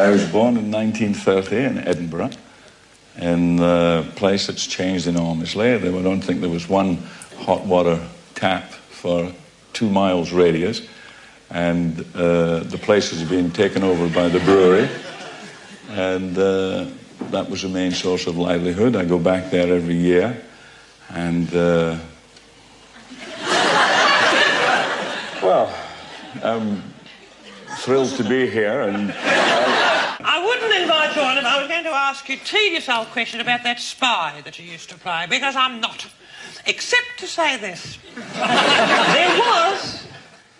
[0.00, 2.30] I was born in 1930 in Edinburgh,
[3.20, 5.74] in a place that's changed enormously.
[5.74, 6.96] I don't think there was one
[7.40, 8.00] hot water
[8.34, 9.30] tap for
[9.74, 10.88] two miles radius,
[11.50, 14.88] and uh, the place has been taken over by the brewery,
[15.90, 16.86] and uh,
[17.30, 18.96] that was the main source of livelihood.
[18.96, 20.42] I go back there every year,
[21.10, 21.98] and uh,
[25.42, 25.70] well,
[26.42, 26.82] I'm
[27.80, 29.89] thrilled to be here, and.
[30.24, 33.08] I wouldn't invite you on if I was going to ask you a tedious old
[33.08, 36.06] question about that spy that you used to play, because I'm not.
[36.66, 37.98] Except to say this.
[38.14, 40.06] there was,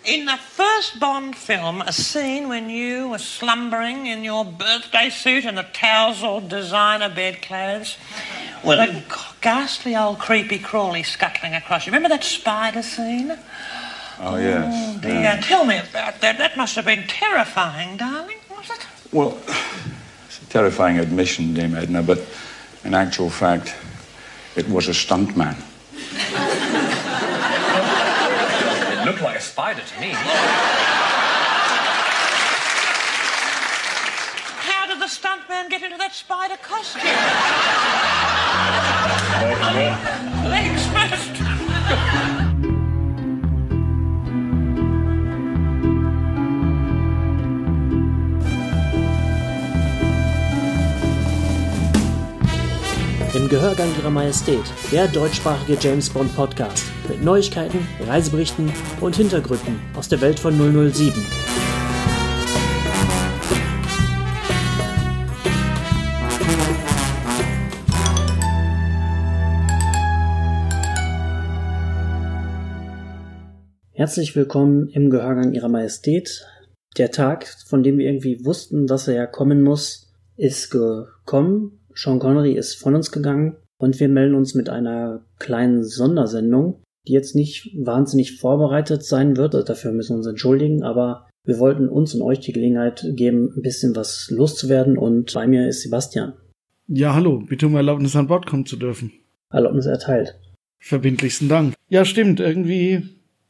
[0.03, 5.45] in the first Bond film, a scene when you were slumbering in your birthday suit
[5.45, 7.97] and the tousled designer bedclothes
[8.63, 9.03] with a
[9.41, 11.91] ghastly old creepy crawly scuttling across you.
[11.91, 13.37] Remember that spider scene?
[14.19, 14.95] Oh, yes.
[14.95, 15.39] Oh, dear.
[15.41, 16.37] Tell me about that.
[16.37, 18.85] That must have been terrifying, darling, was it?
[19.11, 19.37] Well,
[20.25, 22.21] it's a terrifying admission, Dame Edna, but
[22.85, 23.75] in actual fact,
[24.55, 25.57] it was a stuntman.
[28.93, 30.11] It looked like a spider to me.
[34.61, 37.01] How did the stuntman get into that spider costume?
[53.51, 54.63] Gehörgang Ihrer Majestät,
[54.93, 58.71] der deutschsprachige James Bond Podcast mit Neuigkeiten, Reiseberichten
[59.01, 61.11] und Hintergründen aus der Welt von 007.
[73.91, 76.47] Herzlich willkommen im Gehörgang Ihrer Majestät.
[76.97, 82.19] Der Tag, von dem wir irgendwie wussten, dass er ja kommen muss, ist gekommen Sean
[82.19, 87.35] Connery ist von uns gegangen und wir melden uns mit einer kleinen Sondersendung, die jetzt
[87.35, 89.55] nicht wahnsinnig vorbereitet sein wird.
[89.55, 93.51] Also dafür müssen wir uns entschuldigen, aber wir wollten uns und euch die Gelegenheit geben,
[93.55, 96.33] ein bisschen was loszuwerden und bei mir ist Sebastian.
[96.87, 99.11] Ja, hallo, bitte um Erlaubnis an Bord kommen zu dürfen.
[99.49, 100.39] Erlaubnis erteilt.
[100.79, 101.73] Verbindlichsten Dank.
[101.89, 103.03] Ja, stimmt, irgendwie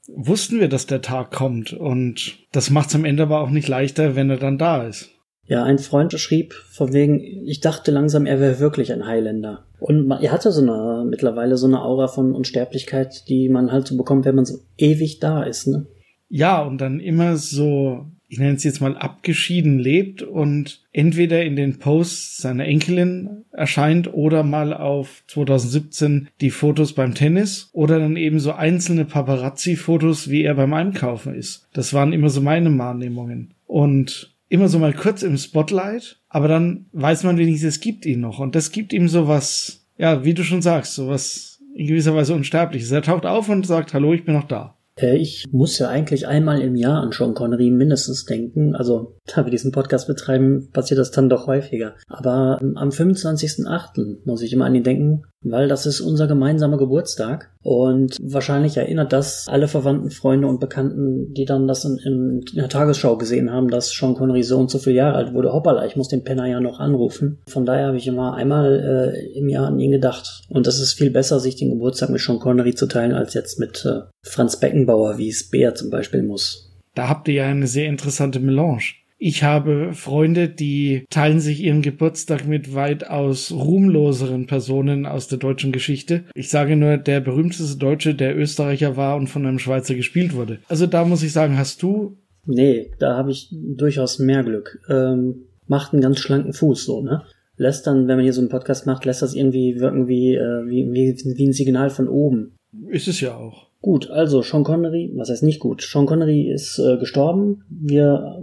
[0.08, 4.16] wussten wir, dass der Tag kommt und das macht's am Ende aber auch nicht leichter,
[4.16, 5.10] wenn er dann da ist.
[5.48, 9.66] Ja, ein Freund schrieb von wegen, ich dachte langsam, er wäre wirklich ein Highlander.
[9.80, 13.98] Und er hatte so eine, mittlerweile so eine Aura von Unsterblichkeit, die man halt so
[13.98, 15.88] bekommt, wenn man so ewig da ist, ne?
[16.30, 21.58] Ja, und dann immer so, ich nenne es jetzt mal abgeschieden lebt und entweder in
[21.58, 28.16] den Posts seiner Enkelin erscheint oder mal auf 2017 die Fotos beim Tennis oder dann
[28.16, 31.68] eben so einzelne Paparazzi-Fotos, wie er beim Einkaufen ist.
[31.74, 33.54] Das waren immer so meine Wahrnehmungen.
[33.68, 38.20] Und immer so mal kurz im Spotlight, aber dann weiß man wenigstens, es gibt ihn
[38.20, 38.40] noch.
[38.40, 42.14] Und das gibt ihm so was, ja, wie du schon sagst, so was in gewisser
[42.14, 42.92] Weise Unsterbliches.
[42.92, 44.78] Er taucht auf und sagt, hallo, ich bin noch da.
[44.98, 48.76] Äh, ich muss ja eigentlich einmal im Jahr an Sean Connery mindestens denken.
[48.76, 51.96] Also, da wir diesen Podcast betreiben, passiert das dann doch häufiger.
[52.08, 54.18] Aber ähm, am 25.08.
[54.26, 57.51] muss ich immer an ihn denken, weil das ist unser gemeinsamer Geburtstag.
[57.64, 62.70] Und wahrscheinlich erinnert das alle Verwandten, Freunde und Bekannten, die dann das in, in, der
[62.70, 65.54] Tagesschau gesehen haben, dass Sean Connery so und so viele Jahre alt wurde.
[65.54, 67.40] Hoppala, ich muss den Penner ja noch anrufen.
[67.48, 70.44] Von daher habe ich immer einmal äh, im Jahr an ihn gedacht.
[70.50, 73.60] Und das ist viel besser, sich den Geburtstag mit Sean Connery zu teilen, als jetzt
[73.60, 76.72] mit äh, Franz Beckenbauer, wie es Bär zum Beispiel muss.
[76.96, 79.01] Da habt ihr ja eine sehr interessante Melange.
[79.24, 85.72] Ich habe Freunde, die teilen sich ihren Geburtstag mit weitaus ruhmloseren Personen aus der deutschen
[85.72, 86.24] Geschichte.
[86.34, 90.58] Ich sage nur, der berühmteste Deutsche, der Österreicher war und von einem Schweizer gespielt wurde.
[90.70, 92.18] Also da muss ich sagen, hast du.
[92.48, 94.82] Nee, da habe ich durchaus mehr Glück.
[94.90, 97.22] Ähm, macht einen ganz schlanken Fuß so, ne?
[97.58, 100.66] Lässt dann, wenn man hier so einen Podcast macht, lässt das irgendwie wirken wie, äh,
[100.66, 102.56] wie, wie, wie ein Signal von oben.
[102.90, 103.68] Ist es ja auch.
[103.82, 105.84] Gut, also Sean Connery, was heißt nicht gut?
[105.84, 107.64] Sean Connery ist äh, gestorben.
[107.70, 108.42] Wir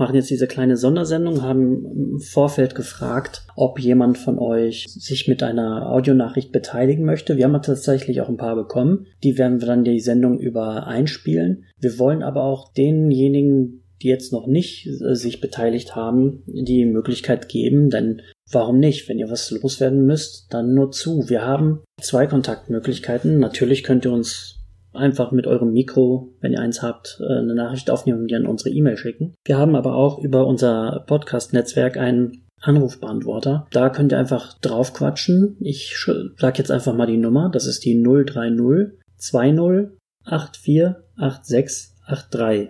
[0.00, 5.42] machen jetzt diese kleine Sondersendung, haben im Vorfeld gefragt, ob jemand von euch sich mit
[5.44, 7.36] einer Audionachricht beteiligen möchte.
[7.36, 9.06] Wir haben tatsächlich auch ein paar bekommen.
[9.22, 11.66] Die werden wir dann die Sendung über einspielen.
[11.78, 17.48] Wir wollen aber auch denjenigen, die jetzt noch nicht äh, sich beteiligt haben, die Möglichkeit
[17.48, 19.08] geben, denn warum nicht?
[19.08, 21.28] Wenn ihr was loswerden müsst, dann nur zu.
[21.28, 23.38] Wir haben zwei Kontaktmöglichkeiten.
[23.38, 24.59] Natürlich könnt ihr uns
[24.92, 28.46] einfach mit eurem Mikro, wenn ihr eins habt, äh, eine Nachricht aufnehmen und die an
[28.46, 29.34] unsere E-Mail schicken.
[29.44, 33.66] Wir haben aber auch über unser Podcast-Netzwerk einen Anrufbeantworter.
[33.70, 35.56] Da könnt ihr einfach drauf quatschen.
[35.60, 35.96] Ich
[36.36, 37.48] sag jetzt einfach mal die Nummer.
[37.50, 39.88] Das ist die 030 20
[40.24, 41.96] 84 86
[42.30, 42.68] 83.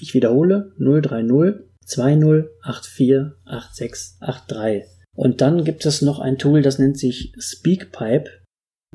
[0.00, 4.84] Ich wiederhole 030 20848683.
[5.16, 8.30] Und dann gibt es noch ein Tool, das nennt sich Speakpipe.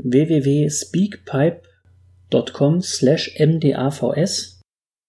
[0.01, 1.75] www.speakpipe.com
[2.81, 4.62] slash mdavs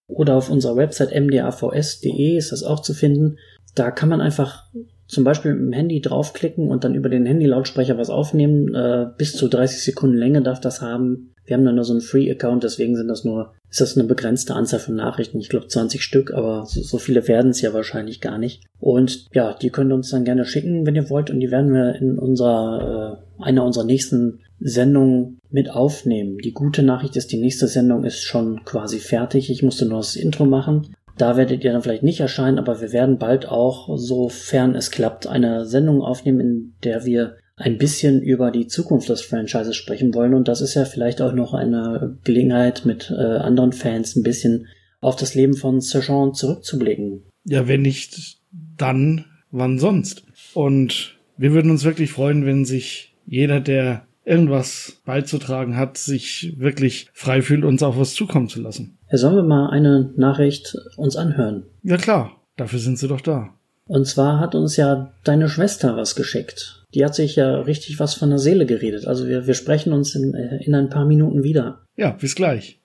[0.08, 3.38] oder auf unserer Website mdavs.de ist das auch zu finden.
[3.74, 4.64] Da kann man einfach
[5.08, 8.74] zum Beispiel mit dem Handy draufklicken und dann über den Handy-Lautsprecher was aufnehmen.
[8.74, 11.32] Äh, bis zu 30 Sekunden Länge darf das haben.
[11.44, 14.54] Wir haben da nur so einen Free-Account, deswegen sind das nur, ist das eine begrenzte
[14.54, 15.38] Anzahl von Nachrichten.
[15.38, 18.64] Ich glaube 20 Stück, aber so, so viele werden es ja wahrscheinlich gar nicht.
[18.80, 21.72] Und ja, die könnt ihr uns dann gerne schicken, wenn ihr wollt, und die werden
[21.72, 26.38] wir in unserer, äh, einer unserer nächsten Sendungen mit aufnehmen.
[26.38, 29.50] Die gute Nachricht ist, die nächste Sendung ist schon quasi fertig.
[29.50, 30.94] Ich musste nur das Intro machen.
[31.18, 35.26] Da werdet ihr dann vielleicht nicht erscheinen, aber wir werden bald auch, sofern es klappt,
[35.26, 40.34] eine Sendung aufnehmen, in der wir ein bisschen über die Zukunft des Franchises sprechen wollen.
[40.34, 44.66] Und das ist ja vielleicht auch noch eine Gelegenheit, mit äh, anderen Fans ein bisschen
[45.00, 47.22] auf das Leben von Sergeant zurückzublicken.
[47.44, 48.38] Ja, wenn nicht
[48.76, 50.24] dann, wann sonst?
[50.52, 57.08] Und wir würden uns wirklich freuen, wenn sich jeder, der irgendwas beizutragen hat, sich wirklich
[57.14, 58.98] frei fühlt, uns auch was zukommen zu lassen.
[59.10, 61.64] Ja, sollen wir mal eine Nachricht uns anhören?
[61.82, 63.54] Ja klar, dafür sind sie doch da.
[63.88, 66.84] Und zwar hat uns ja deine Schwester was geschickt.
[66.92, 69.06] Die hat sich ja richtig was von der Seele geredet.
[69.06, 71.84] Also wir, wir sprechen uns in, in ein paar Minuten wieder.
[71.96, 72.80] Ja, bis gleich.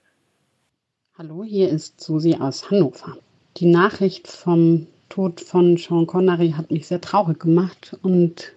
[1.18, 3.18] Hallo, hier ist Susi aus Hannover.
[3.58, 8.54] Die Nachricht vom Tod von Sean Connery hat mich sehr traurig gemacht und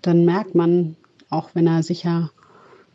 [0.00, 0.96] dann merkt man,
[1.32, 2.30] auch wenn er sicher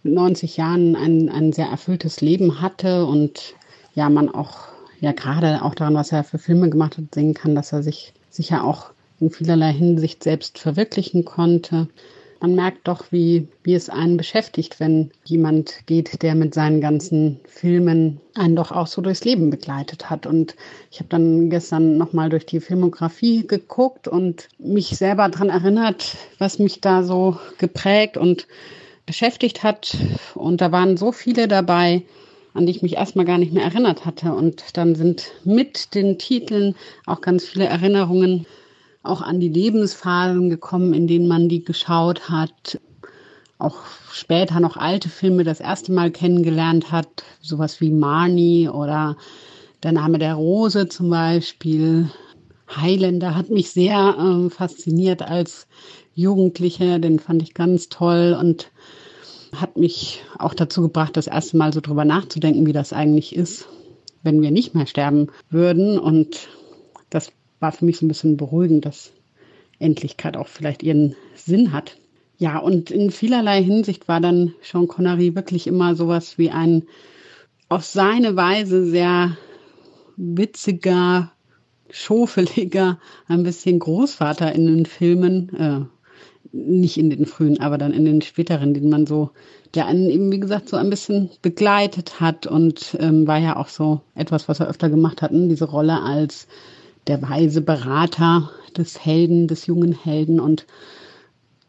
[0.03, 3.55] mit 90 Jahren ein, ein sehr erfülltes Leben hatte und
[3.93, 4.67] ja, man auch
[4.99, 8.13] ja gerade auch daran, was er für Filme gemacht hat, sehen kann, dass er sich
[8.29, 11.87] sicher auch in vielerlei Hinsicht selbst verwirklichen konnte.
[12.39, 17.39] Man merkt doch, wie, wie es einen beschäftigt, wenn jemand geht, der mit seinen ganzen
[17.47, 20.27] Filmen einen doch auch so durchs Leben begleitet hat.
[20.27, 20.55] Und
[20.91, 26.59] ich habe dann gestern nochmal durch die Filmografie geguckt und mich selber daran erinnert, was
[26.59, 28.47] mich da so geprägt und
[29.07, 29.97] beschäftigt hat.
[30.35, 32.03] Und da waren so viele dabei,
[32.53, 34.33] an die ich mich erstmal gar nicht mehr erinnert hatte.
[34.33, 36.75] Und dann sind mit den Titeln
[37.07, 38.45] auch ganz viele Erinnerungen
[39.07, 42.79] auch an die Lebensphasen gekommen, in denen man die geschaut hat.
[43.59, 43.77] Auch
[44.11, 49.17] später noch alte Filme das erste Mal kennengelernt hat, sowas wie Marnie oder
[49.83, 52.09] Der Name der Rose zum Beispiel.
[52.75, 55.67] Highlander hat mich sehr äh, fasziniert als
[56.15, 58.71] Jugendliche, den fand ich ganz toll und
[59.55, 63.67] hat mich auch dazu gebracht, das erste Mal so drüber nachzudenken, wie das eigentlich ist,
[64.23, 65.97] wenn wir nicht mehr sterben würden.
[65.97, 66.49] Und
[67.09, 69.11] das war für mich so ein bisschen beruhigend, dass
[69.79, 71.97] Endlichkeit auch vielleicht ihren Sinn hat.
[72.37, 76.83] Ja, und in vielerlei Hinsicht war dann Sean Connery wirklich immer sowas wie ein
[77.69, 79.37] auf seine Weise sehr
[80.15, 81.31] witziger,
[81.89, 85.79] schofeliger, ein bisschen Großvater in den Filmen, äh,
[86.53, 89.31] nicht in den frühen, aber dann in den späteren, den man so,
[89.75, 93.67] der einen eben, wie gesagt, so ein bisschen begleitet hat und ähm, war ja auch
[93.67, 95.47] so etwas, was er öfter gemacht hat, ne?
[95.49, 96.47] diese Rolle als
[97.07, 100.39] der weise Berater des Helden, des jungen Helden.
[100.39, 100.65] Und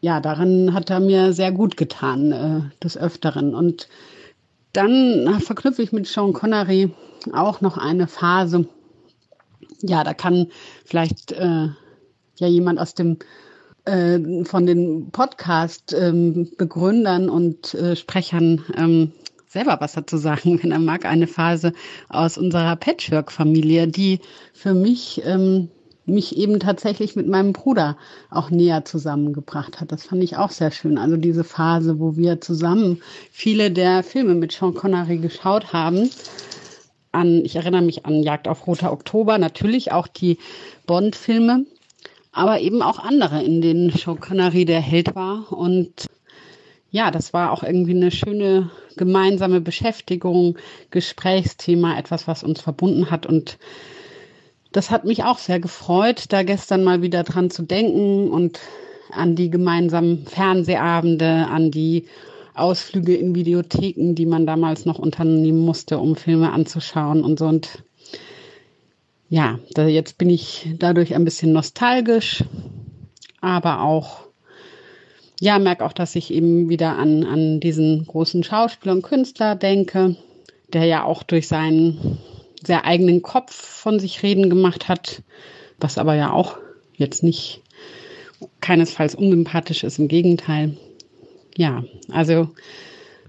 [0.01, 3.55] ja, daran hat er mir sehr gut getan, äh, des Öfteren.
[3.55, 3.87] Und
[4.73, 6.91] dann verknüpfe ich mit Sean Connery
[7.33, 8.67] auch noch eine Phase.
[9.81, 10.47] Ja, da kann
[10.85, 11.69] vielleicht äh,
[12.37, 13.17] ja jemand aus dem
[13.85, 19.13] äh, von den Podcast-Begründern ähm, und äh, Sprechern ähm,
[19.49, 21.05] selber was dazu sagen, wenn er mag.
[21.05, 21.73] Eine Phase
[22.07, 24.19] aus unserer Patchwork-Familie, die
[24.53, 25.69] für mich ähm,
[26.09, 27.97] mich eben tatsächlich mit meinem Bruder
[28.29, 29.91] auch näher zusammengebracht hat.
[29.91, 30.97] Das fand ich auch sehr schön.
[30.97, 33.01] Also diese Phase, wo wir zusammen
[33.31, 36.09] viele der Filme mit Sean Connery geschaut haben.
[37.11, 40.37] An, ich erinnere mich an Jagd auf Roter Oktober, natürlich auch die
[40.85, 41.65] Bond-Filme,
[42.31, 45.51] aber eben auch andere, in denen Sean Connery der Held war.
[45.51, 46.07] Und
[46.91, 50.57] ja, das war auch irgendwie eine schöne gemeinsame Beschäftigung,
[50.91, 53.25] Gesprächsthema, etwas, was uns verbunden hat.
[53.25, 53.57] Und
[54.71, 58.59] das hat mich auch sehr gefreut, da gestern mal wieder dran zu denken und
[59.11, 62.05] an die gemeinsamen Fernsehabende, an die
[62.53, 67.47] Ausflüge in Videotheken, die man damals noch unternehmen musste, um Filme anzuschauen und so.
[67.47, 67.83] Und
[69.29, 72.43] ja, da jetzt bin ich dadurch ein bisschen nostalgisch,
[73.41, 74.28] aber auch
[75.39, 80.15] ja, merke auch, dass ich eben wieder an, an diesen großen Schauspieler und Künstler denke,
[80.73, 82.17] der ja auch durch seinen
[82.63, 85.23] sehr eigenen Kopf von sich reden gemacht hat,
[85.79, 86.57] was aber ja auch
[86.95, 87.61] jetzt nicht
[88.61, 90.77] keinesfalls unsympathisch ist, im Gegenteil.
[91.57, 92.49] Ja, also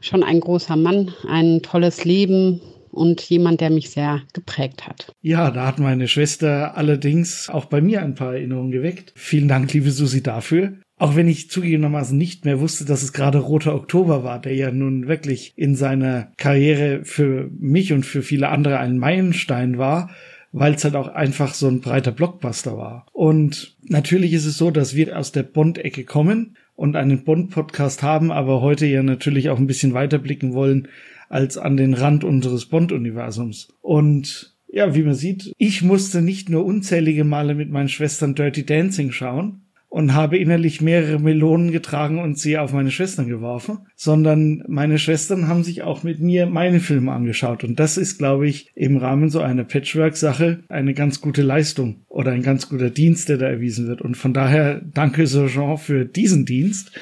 [0.00, 2.60] schon ein großer Mann, ein tolles Leben,
[2.92, 5.14] und jemand, der mich sehr geprägt hat.
[5.22, 9.12] Ja, da hat meine Schwester allerdings auch bei mir ein paar Erinnerungen geweckt.
[9.14, 10.74] Vielen Dank, liebe Susi, dafür.
[11.00, 14.70] Auch wenn ich zugegebenermaßen nicht mehr wusste, dass es gerade Roter Oktober war, der ja
[14.70, 20.10] nun wirklich in seiner Karriere für mich und für viele andere ein Meilenstein war,
[20.52, 23.06] weil es halt auch einfach so ein breiter Blockbuster war.
[23.14, 28.30] Und natürlich ist es so, dass wir aus der Bond-Ecke kommen und einen Bond-Podcast haben,
[28.30, 30.88] aber heute ja natürlich auch ein bisschen weiterblicken wollen
[31.30, 33.68] als an den Rand unseres Bond-Universums.
[33.80, 38.66] Und ja, wie man sieht, ich musste nicht nur unzählige Male mit meinen Schwestern Dirty
[38.66, 44.62] Dancing schauen, und habe innerlich mehrere Melonen getragen und sie auf meine Schwestern geworfen, sondern
[44.68, 47.64] meine Schwestern haben sich auch mit mir meine Filme angeschaut.
[47.64, 52.30] Und das ist, glaube ich, im Rahmen so einer Patchwork-Sache eine ganz gute Leistung oder
[52.30, 54.00] ein ganz guter Dienst, der da erwiesen wird.
[54.00, 56.92] Und von daher danke Sergeant für diesen Dienst.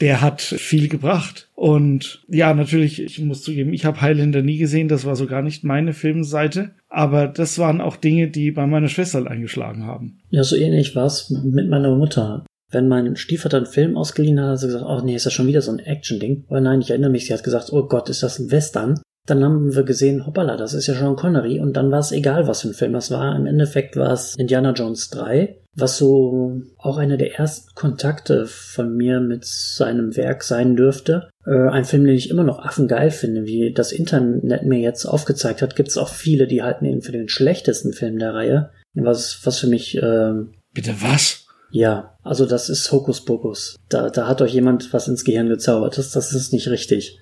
[0.00, 1.48] Der hat viel gebracht.
[1.54, 5.42] Und ja, natürlich, ich muss zugeben, ich habe Highlander nie gesehen, das war so gar
[5.42, 6.72] nicht meine Filmseite.
[6.88, 10.20] Aber das waren auch Dinge, die bei meiner Schwester eingeschlagen haben.
[10.30, 12.44] Ja, so ähnlich war es mit meiner Mutter.
[12.70, 15.46] Wenn mein Stiefvater einen Film ausgeliehen hat, hat sie gesagt, oh nee, ist das schon
[15.46, 16.44] wieder so ein Action-Ding?
[16.48, 19.00] Aber nein, ich erinnere mich, sie hat gesagt, oh Gott, ist das ein Western?
[19.26, 22.46] Dann haben wir gesehen, hoppala, das ist ja Sean Connery und dann war es egal,
[22.46, 23.36] was für ein Film das war.
[23.36, 28.96] Im Endeffekt war es Indiana Jones 3 was so auch einer der ersten Kontakte von
[28.96, 31.28] mir mit seinem Werk sein dürfte.
[31.46, 35.60] Äh, ein Film, den ich immer noch affengeil finde, wie das Internet mir jetzt aufgezeigt
[35.60, 38.70] hat, gibt es auch viele, die halten ihn für den schlechtesten Film der Reihe.
[38.94, 39.96] Was, was für mich.
[39.98, 40.32] Äh,
[40.72, 41.44] Bitte was?
[41.70, 43.76] Ja, also das ist Hokuspokus.
[43.90, 45.98] Da, da hat euch jemand was ins Gehirn gezaubert.
[45.98, 47.20] Das, das ist nicht richtig.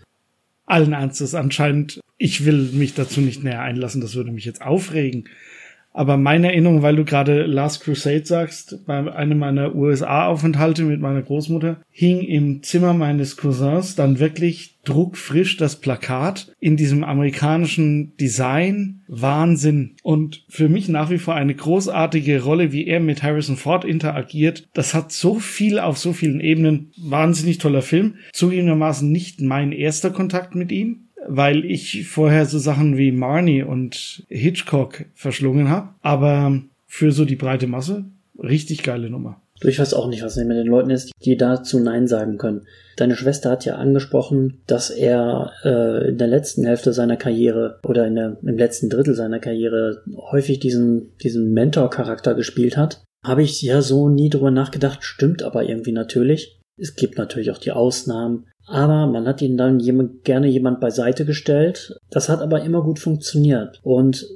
[0.67, 2.01] Allen Ernstes anscheinend.
[2.17, 5.29] Ich will mich dazu nicht näher einlassen, das würde mich jetzt aufregen.
[5.97, 11.23] Aber meine Erinnerung, weil du gerade Last Crusade sagst, bei einem meiner USA-Aufenthalte mit meiner
[11.23, 19.03] Großmutter, hing im Zimmer meines Cousins dann wirklich druckfrisch das Plakat in diesem amerikanischen Design.
[19.07, 19.95] Wahnsinn.
[20.03, 24.67] Und für mich nach wie vor eine großartige Rolle, wie er mit Harrison Ford interagiert.
[24.75, 26.91] Das hat so viel auf so vielen Ebenen.
[26.97, 28.17] Wahnsinnig toller Film.
[28.33, 34.25] Zugegebenermaßen nicht mein erster Kontakt mit ihm weil ich vorher so Sachen wie Marnie und
[34.29, 35.91] Hitchcock verschlungen habe.
[36.03, 38.05] Aber für so die breite Masse,
[38.43, 39.41] richtig geile Nummer.
[39.61, 42.67] Du, ich weiß auch nicht, was mit den Leuten ist, die dazu Nein sagen können.
[42.97, 48.07] Deine Schwester hat ja angesprochen, dass er äh, in der letzten Hälfte seiner Karriere oder
[48.07, 53.03] in der, im letzten Drittel seiner Karriere häufig diesen, diesen Mentor-Charakter gespielt hat.
[53.25, 56.61] Habe ich ja so nie drüber nachgedacht, stimmt aber irgendwie natürlich.
[56.77, 58.47] Es gibt natürlich auch die Ausnahmen.
[58.67, 62.01] Aber man hat ihn dann jemand, gerne jemand beiseite gestellt.
[62.11, 63.81] Das hat aber immer gut funktioniert.
[63.83, 64.27] Und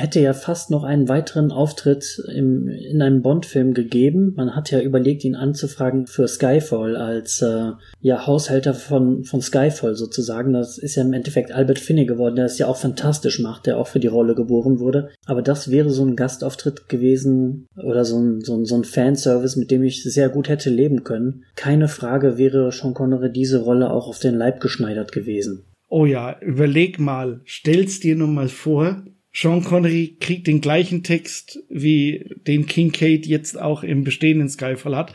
[0.00, 4.32] hätte ja fast noch einen weiteren Auftritt im, in einem Bond-Film gegeben.
[4.36, 9.94] Man hat ja überlegt, ihn anzufragen für Skyfall als äh, ja Haushälter von, von Skyfall
[9.94, 10.52] sozusagen.
[10.52, 13.78] Das ist ja im Endeffekt Albert Finney geworden, der es ja auch fantastisch macht, der
[13.78, 15.10] auch für die Rolle geboren wurde.
[15.26, 19.58] Aber das wäre so ein Gastauftritt gewesen oder so ein, so ein, so ein Fanservice,
[19.58, 21.44] mit dem ich sehr gut hätte leben können.
[21.56, 25.64] Keine Frage wäre Sean Connery diese Rolle auch auf den Leib geschneidert gewesen.
[25.88, 31.58] Oh ja, überleg mal, stell's dir nun mal vor, Sean Connery kriegt den gleichen Text,
[31.68, 35.12] wie den Kincaid jetzt auch im bestehenden Skyfall hat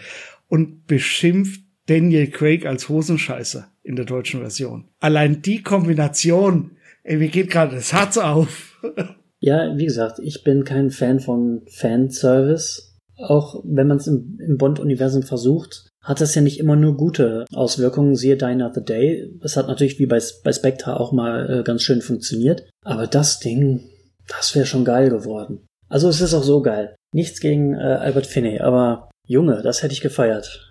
[0.49, 4.89] und beschimpft Daniel Craig als Hosenscheißer in der deutschen Version.
[4.99, 6.71] Allein die Kombination,
[7.03, 8.77] ey, mir geht gerade das Herz auf.
[9.39, 12.97] ja, wie gesagt, ich bin kein Fan von Fanservice.
[13.17, 17.45] Auch wenn man es im, im Bond-Universum versucht, hat das ja nicht immer nur gute
[17.53, 18.15] Auswirkungen.
[18.15, 19.29] Siehe Die Another Day.
[19.41, 22.69] Es hat natürlich wie bei, bei Spectre auch mal äh, ganz schön funktioniert.
[22.83, 23.89] Aber das Ding,
[24.29, 25.65] das wäre schon geil geworden.
[25.89, 26.95] Also es ist auch so geil.
[27.13, 30.65] Nichts gegen äh, Albert Finney, aber Junge, das hätte ich gefeiert.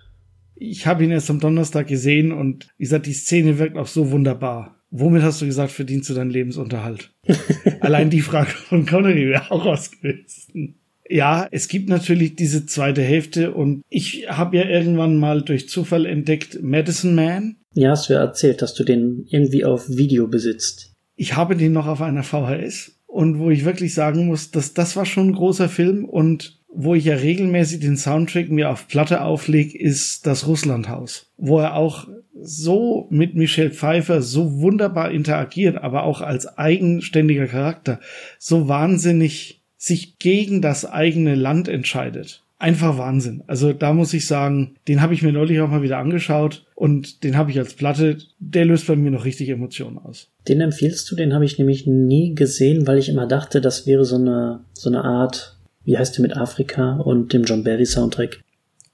[0.55, 4.11] Ich habe ihn erst am Donnerstag gesehen und wie gesagt, die Szene wirkt auch so
[4.11, 4.75] wunderbar.
[4.91, 7.11] Womit hast du gesagt, verdienst du deinen Lebensunterhalt?
[7.79, 10.75] Allein die Frage von Connery wäre auch was gewesen.
[11.07, 16.05] Ja, es gibt natürlich diese zweite Hälfte und ich habe ja irgendwann mal durch Zufall
[16.05, 17.55] entdeckt Medicine Man.
[17.73, 20.93] Ja, hast du ja erzählt, dass du den irgendwie auf Video besitzt.
[21.15, 24.95] Ich habe den noch auf einer VHS und wo ich wirklich sagen muss, dass das
[24.95, 29.21] war schon ein großer Film und wo ich ja regelmäßig den Soundtrack mir auf Platte
[29.21, 32.07] auflege, ist das Russlandhaus, wo er auch
[32.39, 37.99] so mit Michelle Pfeiffer so wunderbar interagiert, aber auch als eigenständiger Charakter
[38.37, 43.43] so wahnsinnig sich gegen das eigene Land entscheidet einfach Wahnsinn.
[43.47, 47.23] Also da muss ich sagen, den habe ich mir neulich auch mal wieder angeschaut und
[47.23, 50.27] den habe ich als Platte, der löst bei mir noch richtig Emotionen aus.
[50.47, 51.15] Den empfiehlst du?
[51.15, 54.89] Den habe ich nämlich nie gesehen, weil ich immer dachte, das wäre so eine so
[54.89, 58.41] eine Art, wie heißt der mit Afrika und dem John Barry Soundtrack?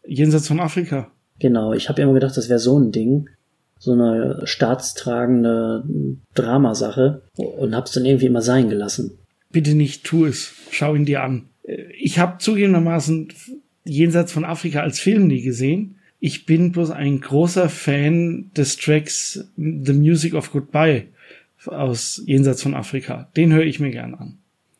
[0.07, 1.11] Jenseits von Afrika.
[1.39, 3.27] Genau, ich habe immer gedacht, das wäre so ein Ding.
[3.79, 5.83] so eine staatstragende
[6.33, 9.17] Dramasache und hab's dann irgendwie immer sein gelassen.
[9.51, 10.53] Bitte nicht, tu es.
[10.71, 11.49] Schau ihn dir an.
[11.97, 13.29] Ich habe zugegebenermaßen
[13.85, 15.95] Jenseits von Afrika als Film nie gesehen.
[16.19, 21.05] Ich bin bloß ein großer Fan des Tracks The Music of Goodbye
[21.67, 23.29] aus Jenseits von Afrika.
[23.35, 24.37] Den höre ich mir gern an.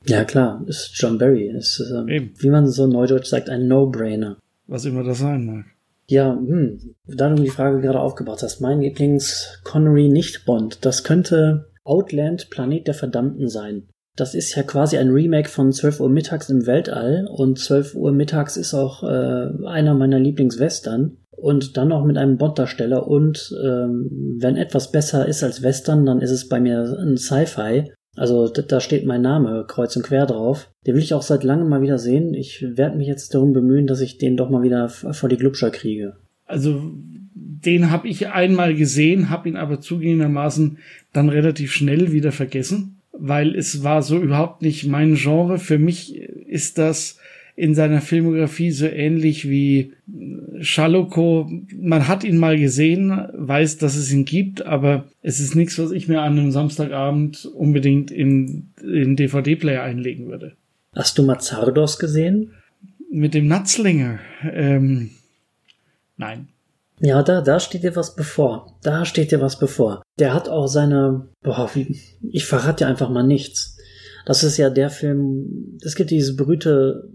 [0.08, 1.50] Ja, klar, ist John Barry.
[1.50, 4.38] Ist, äh, wie man so neudeutsch sagt, ein No-Brainer.
[4.68, 5.66] Was immer das sein mag.
[6.08, 11.68] Ja, hm, da du die Frage gerade aufgebracht hast, mein Lieblings-Connery nicht Bond, das könnte
[11.84, 13.88] Outland Planet der Verdammten sein.
[14.16, 18.12] Das ist ja quasi ein Remake von 12 Uhr mittags im Weltall und 12 Uhr
[18.12, 24.38] mittags ist auch äh, einer meiner Lieblingswestern und dann noch mit einem Bond-Darsteller und ähm,
[24.40, 27.92] wenn etwas besser ist als Western, dann ist es bei mir ein Sci-Fi.
[28.16, 30.72] Also da steht mein Name kreuz und quer drauf.
[30.88, 32.34] Den will ich auch seit langem mal wieder sehen.
[32.34, 35.70] Ich werde mich jetzt darum bemühen, dass ich den doch mal wieder vor die Glubscher
[35.70, 36.16] kriege.
[36.46, 36.82] Also
[37.36, 40.78] den habe ich einmal gesehen, habe ihn aber zugegebenermaßen
[41.12, 45.60] dann relativ schnell wieder vergessen, weil es war so überhaupt nicht mein Genre.
[45.60, 47.18] Für mich ist das
[47.56, 49.94] in seiner Filmografie so ähnlich wie
[50.60, 51.50] Schaloko.
[51.74, 55.92] Man hat ihn mal gesehen, weiß, dass es ihn gibt, aber es ist nichts, was
[55.92, 60.56] ich mir an einem Samstagabend unbedingt in, in DVD-Player einlegen würde.
[60.94, 62.52] Hast du Mazardos gesehen?
[63.10, 64.20] Mit dem Natzlinger.
[64.44, 65.12] Ähm,
[66.18, 66.50] nein.
[67.00, 68.78] Ja, da, da steht dir was bevor.
[68.82, 70.02] Da steht dir was bevor.
[70.18, 72.00] Der hat auch seine, boah, wie,
[72.30, 73.78] ich verrate dir einfach mal nichts.
[74.26, 77.10] Das ist ja der Film, es gibt diese berühmte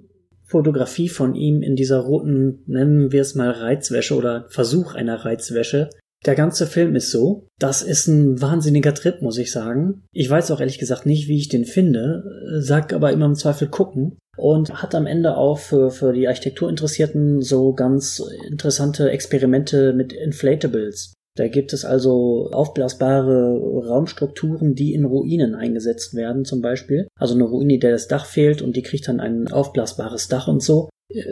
[0.44, 5.90] Fotografie von ihm in dieser roten, nennen wir es mal Reizwäsche oder Versuch einer Reizwäsche.
[6.26, 7.46] Der ganze Film ist so.
[7.58, 10.02] Das ist ein wahnsinniger Trip, muss ich sagen.
[10.12, 12.24] Ich weiß auch ehrlich gesagt nicht, wie ich den finde,
[12.60, 17.40] sag aber immer im Zweifel gucken und hat am Ende auch für, für die Architekturinteressierten
[17.40, 21.14] so ganz interessante Experimente mit Inflatables.
[21.36, 23.56] Da gibt es also aufblasbare
[23.86, 27.06] Raumstrukturen, die in Ruinen eingesetzt werden, zum Beispiel.
[27.18, 30.62] Also eine Ruine, der das Dach fehlt und die kriegt dann ein aufblasbares Dach und
[30.62, 30.88] so.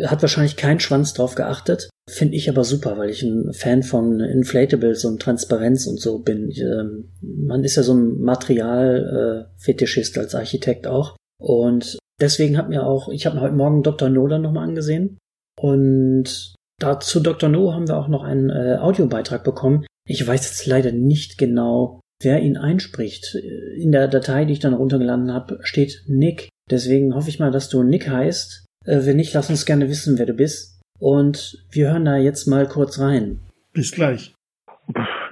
[0.07, 1.89] Hat wahrscheinlich kein Schwanz drauf geachtet.
[2.09, 6.49] Finde ich aber super, weil ich ein Fan von Inflatables und Transparenz und so bin.
[6.49, 6.85] Ich, äh,
[7.21, 11.17] man ist ja so ein Material-Fetischist äh, als Architekt auch.
[11.41, 14.09] Und deswegen hat mir auch, ich habe mir heute Morgen Dr.
[14.09, 15.19] Nolan nochmal angesehen.
[15.61, 17.49] Und Dazu Dr.
[17.49, 19.85] No haben wir auch noch einen äh, Audiobeitrag bekommen.
[20.07, 23.35] Ich weiß jetzt leider nicht genau, wer ihn einspricht.
[23.77, 26.49] In der Datei, die ich dann runtergeladen habe, steht Nick.
[26.71, 28.67] Deswegen hoffe ich mal, dass du Nick heißt.
[28.85, 30.81] Äh, wenn nicht, lass uns gerne wissen, wer du bist.
[31.01, 33.41] Und wir hören da jetzt mal kurz rein.
[33.73, 34.35] Bis gleich.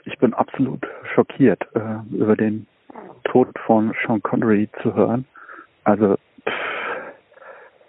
[0.05, 2.67] Ich bin absolut schockiert, äh, über den
[3.25, 5.25] Tod von Sean Connery zu hören.
[5.85, 6.17] Also,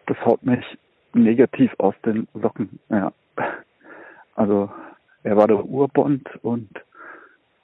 [0.06, 0.64] das haut mich
[1.24, 2.80] negativ aus den Socken.
[2.90, 3.12] Ja.
[4.36, 4.70] Also
[5.24, 6.70] er war der Urbond und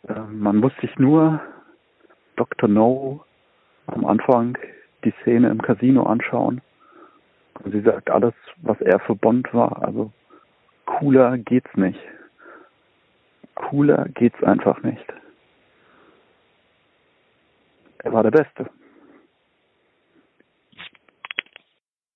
[0.08, 1.40] äh, man muss sich nur
[2.36, 2.68] Dr.
[2.68, 3.24] No
[3.88, 4.58] am Anfang
[5.04, 6.62] die Szene im Casino anschauen.
[7.64, 9.84] Und sie sagt alles, was er für Bond war.
[9.84, 10.12] Also
[10.86, 12.00] cooler geht's nicht.
[13.56, 15.06] Cooler geht's einfach nicht.
[18.00, 18.70] Er war der Beste.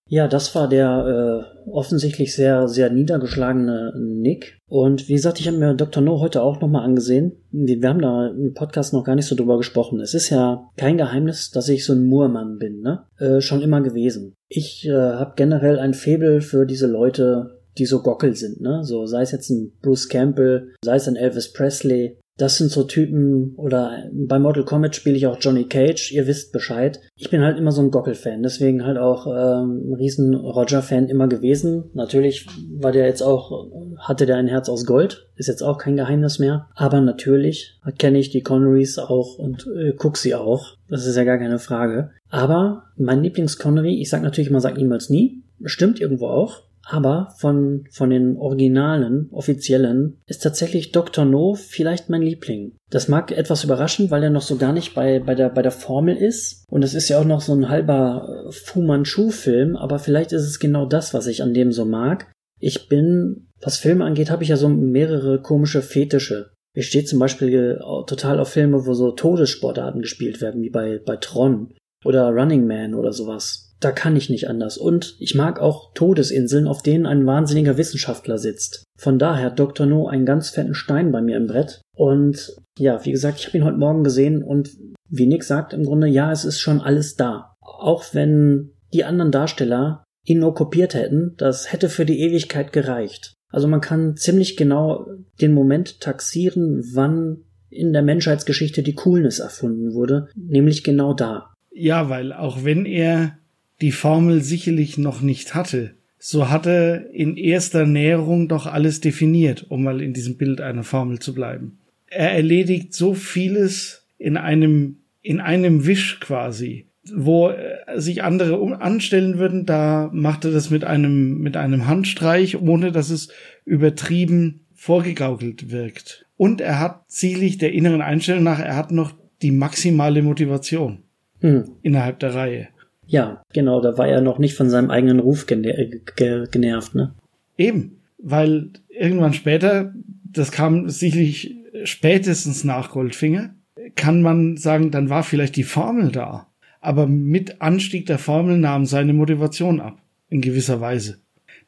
[0.10, 4.58] Ja, das war der äh, offensichtlich sehr, sehr niedergeschlagene Nick.
[4.68, 6.02] Und wie gesagt, ich habe mir Dr.
[6.02, 7.34] No heute auch nochmal angesehen.
[7.52, 10.00] Wir, wir haben da im Podcast noch gar nicht so drüber gesprochen.
[10.00, 13.06] Es ist ja kein Geheimnis, dass ich so ein Moormann bin, ne?
[13.18, 14.34] Äh, schon immer gewesen.
[14.48, 18.84] Ich äh, habe generell ein Faible für diese Leute, die so Gockel sind, ne?
[18.84, 22.84] So sei es jetzt ein Bruce Campbell, sei es ein Elvis Presley, das sind so
[22.84, 27.00] Typen, oder bei Mortal Kombat spiele ich auch Johnny Cage, ihr wisst Bescheid.
[27.16, 31.28] Ich bin halt immer so ein Gockel-Fan, deswegen halt auch ähm, ein riesen Roger-Fan immer
[31.28, 31.86] gewesen.
[31.94, 32.46] Natürlich
[32.80, 36.38] war der jetzt auch, hatte der ein Herz aus Gold, ist jetzt auch kein Geheimnis
[36.38, 36.68] mehr.
[36.76, 40.76] Aber natürlich kenne ich die Connerys auch und äh, guck sie auch.
[40.90, 42.12] Das ist ja gar keine Frage.
[42.30, 46.67] Aber mein Lieblings-Connery, ich sag natürlich immer, sag niemals nie, stimmt irgendwo auch.
[46.90, 51.26] Aber von, von den originalen, offiziellen, ist tatsächlich Dr.
[51.26, 52.78] No vielleicht mein Liebling.
[52.90, 55.74] Das mag etwas überraschen, weil er noch so gar nicht bei, bei, der, bei der
[55.74, 56.64] Formel ist.
[56.70, 60.44] Und es ist ja auch noch so ein halber äh, Fu Manchu-Film, aber vielleicht ist
[60.44, 62.32] es genau das, was ich an dem so mag.
[62.58, 66.52] Ich bin, was Filme angeht, habe ich ja so mehrere komische Fetische.
[66.74, 71.02] Ich stehe zum Beispiel äh, total auf Filme, wo so Todessportarten gespielt werden, wie bei,
[71.06, 71.74] bei Tron
[72.06, 74.78] oder Running Man oder sowas da kann ich nicht anders.
[74.78, 78.84] Und ich mag auch Todesinseln, auf denen ein wahnsinniger Wissenschaftler sitzt.
[78.98, 79.86] Von daher Dr.
[79.86, 81.82] No einen ganz fetten Stein bei mir im Brett.
[81.96, 84.72] Und ja, wie gesagt, ich habe ihn heute Morgen gesehen und
[85.10, 87.54] wie Nick sagt im Grunde, ja, es ist schon alles da.
[87.62, 93.34] Auch wenn die anderen Darsteller ihn nur kopiert hätten, das hätte für die Ewigkeit gereicht.
[93.50, 95.08] Also man kann ziemlich genau
[95.40, 101.54] den Moment taxieren, wann in der Menschheitsgeschichte die Coolness erfunden wurde, nämlich genau da.
[101.72, 103.38] Ja, weil auch wenn er
[103.82, 109.66] die Formel sicherlich noch nicht hatte, so hat er in erster Näherung doch alles definiert,
[109.70, 111.78] um mal in diesem Bild einer Formel zu bleiben.
[112.08, 116.86] Er erledigt so vieles in einem, in einem Wisch quasi.
[117.14, 117.54] Wo
[117.96, 123.10] sich andere anstellen würden, da macht er das mit einem, mit einem Handstreich, ohne dass
[123.10, 123.30] es
[123.64, 126.26] übertrieben vorgegaukelt wirkt.
[126.36, 131.00] Und er hat sicherlich der inneren Einstellung nach, er hat noch die maximale Motivation
[131.40, 131.66] hm.
[131.82, 132.68] innerhalb der Reihe.
[133.08, 137.16] Ja, genau, da war er noch nicht von seinem eigenen Ruf genervt, ne?
[137.58, 139.94] Eben, weil irgendwann später,
[140.24, 143.56] das kam sicherlich spätestens nach Goldfinger,
[143.96, 146.48] kann man sagen, dann war vielleicht die Formel da.
[146.82, 151.20] Aber mit Anstieg der Formel nahm seine Motivation ab, in gewisser Weise.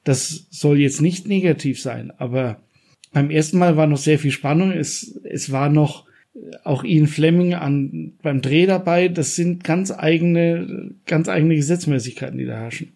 [0.04, 2.62] Das soll jetzt nicht negativ sein, aber
[3.12, 4.72] beim ersten Mal war noch sehr viel Spannung.
[4.72, 6.06] Es, es war noch
[6.64, 9.08] auch Ian Fleming an, beim Dreh dabei.
[9.08, 12.96] Das sind ganz eigene, ganz eigene Gesetzmäßigkeiten, die da herrschen.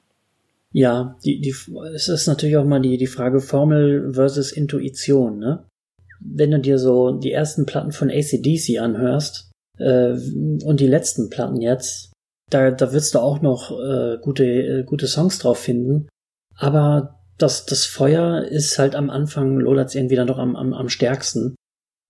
[0.71, 1.53] Ja, die, die,
[1.93, 5.65] es ist natürlich auch mal die, die Frage Formel versus Intuition, ne?
[6.19, 10.13] Wenn du dir so die ersten Platten von ACDC anhörst, äh,
[10.63, 12.13] und die letzten Platten jetzt,
[12.49, 16.07] da, da wirst du auch noch äh, gute, äh, gute Songs drauf finden.
[16.55, 20.89] Aber das, das Feuer ist halt am Anfang Lolat's irgendwie dann doch am, am, am
[20.89, 21.55] stärksten.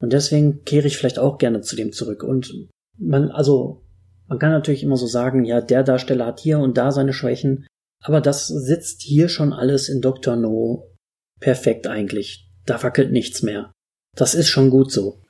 [0.04, 2.24] Und deswegen kehre ich vielleicht auch gerne zu dem zurück.
[2.24, 2.54] Und
[3.00, 3.86] man, also,
[4.28, 7.66] man kann natürlich immer so sagen, ja, der Darsteller hat hier und da seine Schwächen,
[8.02, 10.36] aber das sitzt hier schon alles in Dr.
[10.36, 10.92] No
[11.40, 12.50] perfekt eigentlich.
[12.66, 13.72] Da wackelt nichts mehr.
[14.14, 15.22] Das ist schon gut so.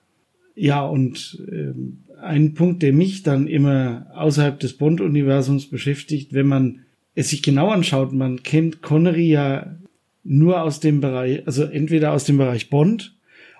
[0.55, 6.79] Ja, und ähm, ein Punkt, der mich dann immer außerhalb des Bond-Universums beschäftigt, wenn man
[7.13, 9.77] es sich genau anschaut, man kennt Connery ja
[10.23, 13.15] nur aus dem Bereich, also entweder aus dem Bereich Bond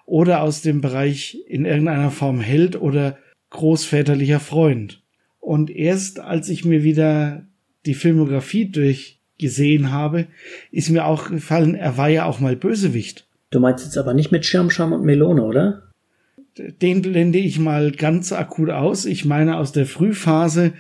[0.06, 3.18] oder aus dem Bereich in irgendeiner Form Held oder
[3.50, 5.02] großväterlicher Freund.
[5.40, 7.46] Und erst als ich mir wieder
[7.86, 10.28] die Filmografie durchgesehen habe,
[10.72, 13.28] ist mir auch gefallen, er war ja auch mal Bösewicht.
[13.52, 15.84] Du meinst jetzt aber nicht mit Schirmscham und Melone, oder?
[16.58, 19.06] Den blende ich mal ganz akut aus.
[19.06, 20.74] Ich meine aus der Frühphase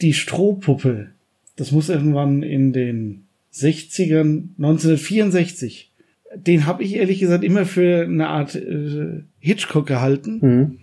[0.00, 1.10] die Strohpuppe.
[1.56, 5.87] Das muss irgendwann in den 60ern, 1964
[6.34, 10.38] den habe ich ehrlich gesagt immer für eine Art äh, Hitchcock gehalten.
[10.40, 10.78] Mhm.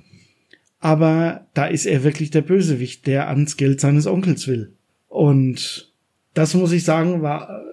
[0.79, 4.73] Aber da ist er wirklich der Bösewicht, der ans Geld seines Onkels will.
[5.07, 5.93] Und
[6.33, 7.63] das muss ich sagen, war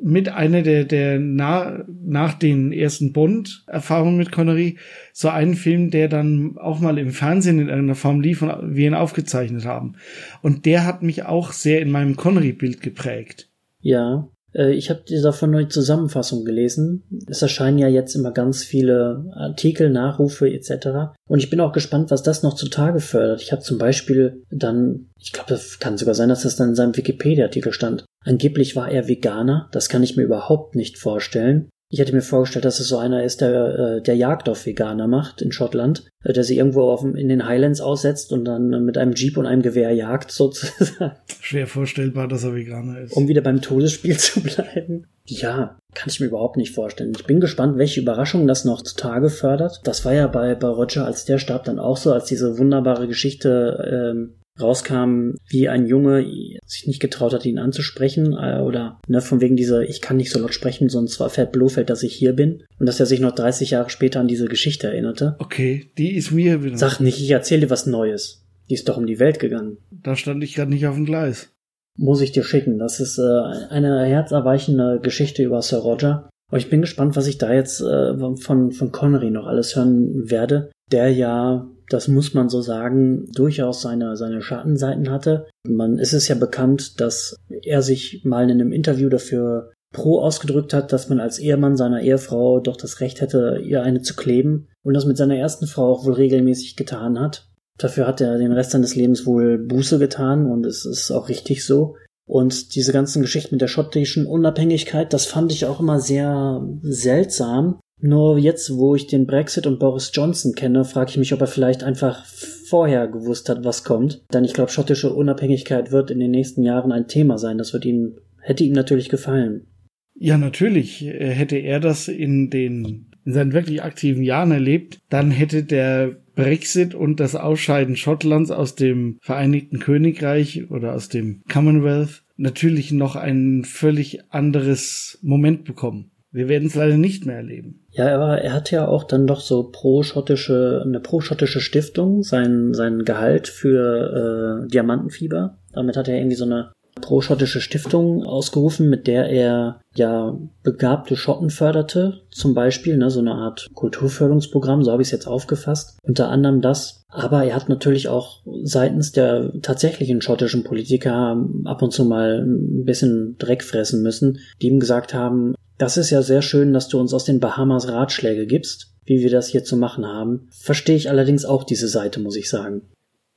[0.00, 4.76] mit einer der, der nach, nach den ersten Bond-Erfahrungen mit Connery
[5.12, 8.86] so einen Film, der dann auch mal im Fernsehen in irgendeiner Form lief und wir
[8.86, 9.96] ihn aufgezeichnet haben.
[10.42, 13.50] Und der hat mich auch sehr in meinem Connery-Bild geprägt.
[13.80, 17.02] Ja, äh, ich habe davon nur die Zusammenfassung gelesen.
[17.26, 21.16] Es erscheinen ja jetzt immer ganz viele Artikel, Nachrufe etc.
[21.28, 23.42] Und ich bin auch gespannt, was das noch zutage fördert.
[23.42, 26.74] Ich habe zum Beispiel dann, ich glaube, das kann sogar sein, dass das dann in
[26.76, 28.04] seinem Wikipedia-Artikel stand.
[28.24, 29.68] Angeblich war er Veganer.
[29.72, 31.68] Das kann ich mir überhaupt nicht vorstellen.
[31.94, 35.06] Ich hätte mir vorgestellt, dass es so einer ist, der, äh, der Jagd auf Veganer
[35.06, 38.98] macht in Schottland, äh, der sie irgendwo auf, in den Highlands aussetzt und dann mit
[38.98, 41.12] einem Jeep und einem Gewehr jagt, sozusagen.
[41.40, 43.12] Schwer vorstellbar, dass er Veganer ist.
[43.12, 45.06] Um wieder beim Todesspiel zu bleiben.
[45.24, 47.12] Ja, kann ich mir überhaupt nicht vorstellen.
[47.14, 49.80] Ich bin gespannt, welche Überraschungen das noch zutage fördert.
[49.84, 53.06] Das war ja bei, bei Roger, als der starb, dann auch so, als diese wunderbare
[53.06, 56.24] Geschichte ähm, rauskam, wie ein Junge
[56.66, 60.30] sich nicht getraut hat, ihn anzusprechen äh, oder ne, von wegen dieser, ich kann nicht
[60.30, 63.34] so laut sprechen, sonst fährt Blofeld, dass ich hier bin und dass er sich noch
[63.34, 65.36] 30 Jahre später an diese Geschichte erinnerte.
[65.38, 66.78] Okay, die ist mir wieder.
[66.78, 68.44] Sag nicht, ich erzähle dir was Neues.
[68.70, 69.78] Die ist doch um die Welt gegangen.
[69.90, 71.50] Da stand ich gerade nicht auf dem Gleis.
[71.96, 72.78] Muss ich dir schicken.
[72.78, 73.22] Das ist äh,
[73.70, 76.28] eine herzerweichende Geschichte über Sir Roger.
[76.48, 80.30] Aber ich bin gespannt, was ich da jetzt äh, von, von Connery noch alles hören
[80.30, 85.46] werde, der ja das muss man so sagen, durchaus seine, seine Schattenseiten hatte.
[85.66, 90.74] Man ist es ja bekannt, dass er sich mal in einem Interview dafür pro ausgedrückt
[90.74, 94.68] hat, dass man als Ehemann seiner Ehefrau doch das Recht hätte, ihr eine zu kleben
[94.82, 97.48] und das mit seiner ersten Frau auch wohl regelmäßig getan hat.
[97.78, 101.64] Dafür hat er den Rest seines Lebens wohl Buße getan und es ist auch richtig
[101.64, 101.96] so.
[102.26, 107.80] Und diese ganzen Geschichten mit der schottischen Unabhängigkeit, das fand ich auch immer sehr seltsam,
[108.04, 111.46] nur jetzt, wo ich den Brexit und Boris Johnson kenne, frage ich mich, ob er
[111.46, 114.22] vielleicht einfach vorher gewusst hat, was kommt.
[114.32, 117.56] Denn ich glaube, schottische Unabhängigkeit wird in den nächsten Jahren ein Thema sein.
[117.56, 119.66] Das wird ihm, hätte ihm natürlich gefallen.
[120.14, 121.00] Ja, natürlich.
[121.00, 126.94] Hätte er das in den, in seinen wirklich aktiven Jahren erlebt, dann hätte der Brexit
[126.94, 133.64] und das Ausscheiden Schottlands aus dem Vereinigten Königreich oder aus dem Commonwealth natürlich noch ein
[133.64, 137.86] völlig anderes Moment bekommen Wir werden es leider nicht mehr erleben.
[137.92, 143.04] Ja, aber er hat ja auch dann doch so pro-schottische, eine pro-schottische Stiftung, sein, sein
[143.04, 145.58] Gehalt für äh, Diamantenfieber.
[145.72, 151.50] Damit hat er irgendwie so eine pro-schottische Stiftung ausgerufen, mit der er ja begabte Schotten
[151.50, 155.98] förderte, zum Beispiel, ne, so eine Art Kulturförderungsprogramm, so habe ich es jetzt aufgefasst.
[156.02, 157.02] Unter anderem das.
[157.08, 162.84] Aber er hat natürlich auch seitens der tatsächlichen schottischen Politiker ab und zu mal ein
[162.84, 166.98] bisschen Dreck fressen müssen, die ihm gesagt haben, das ist ja sehr schön, dass du
[166.98, 170.48] uns aus den Bahamas Ratschläge gibst, wie wir das hier zu machen haben.
[170.50, 172.82] Verstehe ich allerdings auch diese Seite, muss ich sagen.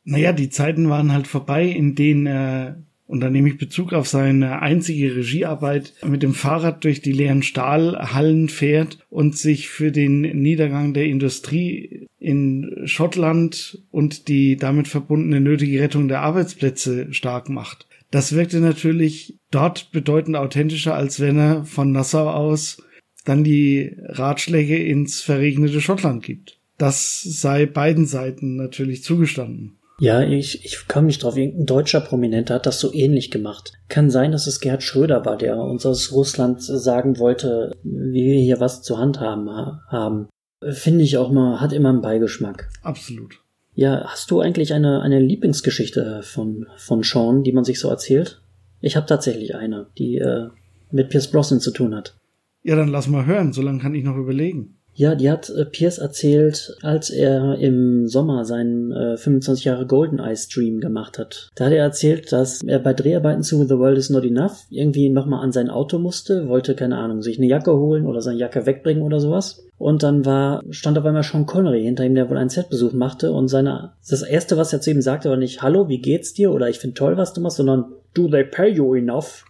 [0.03, 4.07] Naja, die Zeiten waren halt vorbei, in denen er und da nehme ich Bezug auf
[4.07, 10.21] seine einzige Regiearbeit mit dem Fahrrad durch die leeren Stahlhallen fährt und sich für den
[10.21, 17.87] Niedergang der Industrie in Schottland und die damit verbundene nötige Rettung der Arbeitsplätze stark macht.
[18.11, 22.83] Das wirkte natürlich dort bedeutend authentischer, als wenn er von Nassau aus
[23.25, 26.59] dann die Ratschläge ins verregnete Schottland gibt.
[26.77, 29.76] Das sei beiden Seiten natürlich zugestanden.
[29.99, 31.37] Ja, ich, ich kam nicht drauf.
[31.37, 33.73] Irgendein deutscher Prominenter hat das so ähnlich gemacht.
[33.89, 38.39] Kann sein, dass es Gerhard Schröder war, der uns aus Russland sagen wollte, wie wir
[38.39, 39.49] hier was zu handhaben
[39.89, 40.27] haben.
[40.69, 42.69] Finde ich auch mal, hat immer einen Beigeschmack.
[42.83, 43.39] Absolut.
[43.73, 48.41] Ja, hast du eigentlich eine, eine Lieblingsgeschichte von, von Sean, die man sich so erzählt?
[48.81, 50.47] Ich habe tatsächlich eine, die äh,
[50.91, 52.15] mit Pierce Brosnan zu tun hat.
[52.63, 54.76] Ja, dann lass mal hören, solange kann ich noch überlegen.
[54.97, 60.17] Ja, die hat äh, Pierce erzählt, als er im Sommer seinen äh, 25 Jahre Golden
[60.17, 61.51] Eye Stream gemacht hat.
[61.53, 65.09] Da hat er erzählt, dass er bei Dreharbeiten zu The World is Not Enough irgendwie
[65.09, 68.65] nochmal an sein Auto musste, wollte, keine Ahnung, sich eine Jacke holen oder seine Jacke
[68.65, 69.67] wegbringen oder sowas.
[69.77, 73.31] Und dann war, stand auf einmal Sean Connery hinter ihm, der wohl einen Setbesuch machte
[73.31, 76.51] und seine, das erste, was er zu ihm sagte, war nicht, hallo, wie geht's dir?
[76.51, 79.45] Oder ich finde toll, was du machst, sondern, do they pay you enough?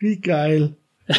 [0.00, 0.70] Wie geil.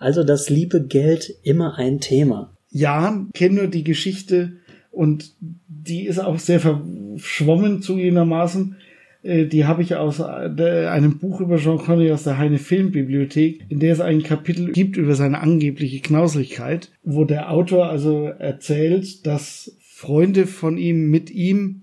[0.00, 4.56] also das liebe Geld immer ein Thema ja, kenne nur die Geschichte
[4.90, 8.76] und die ist auch sehr verschwommen zugegebenermaßen.
[9.22, 13.64] Äh, die habe ich aus äh, einem Buch über Jean Connery aus der Heine Filmbibliothek,
[13.68, 19.26] in der es ein Kapitel gibt über seine angebliche Knauslichkeit, wo der Autor also erzählt,
[19.26, 21.82] dass Freunde von ihm mit ihm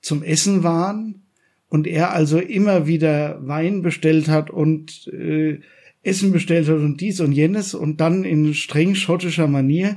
[0.00, 1.26] zum Essen waren
[1.68, 5.60] und er also immer wieder Wein bestellt hat und äh,
[6.06, 9.96] Essen bestellt hat und dies und jenes und dann in streng schottischer Manier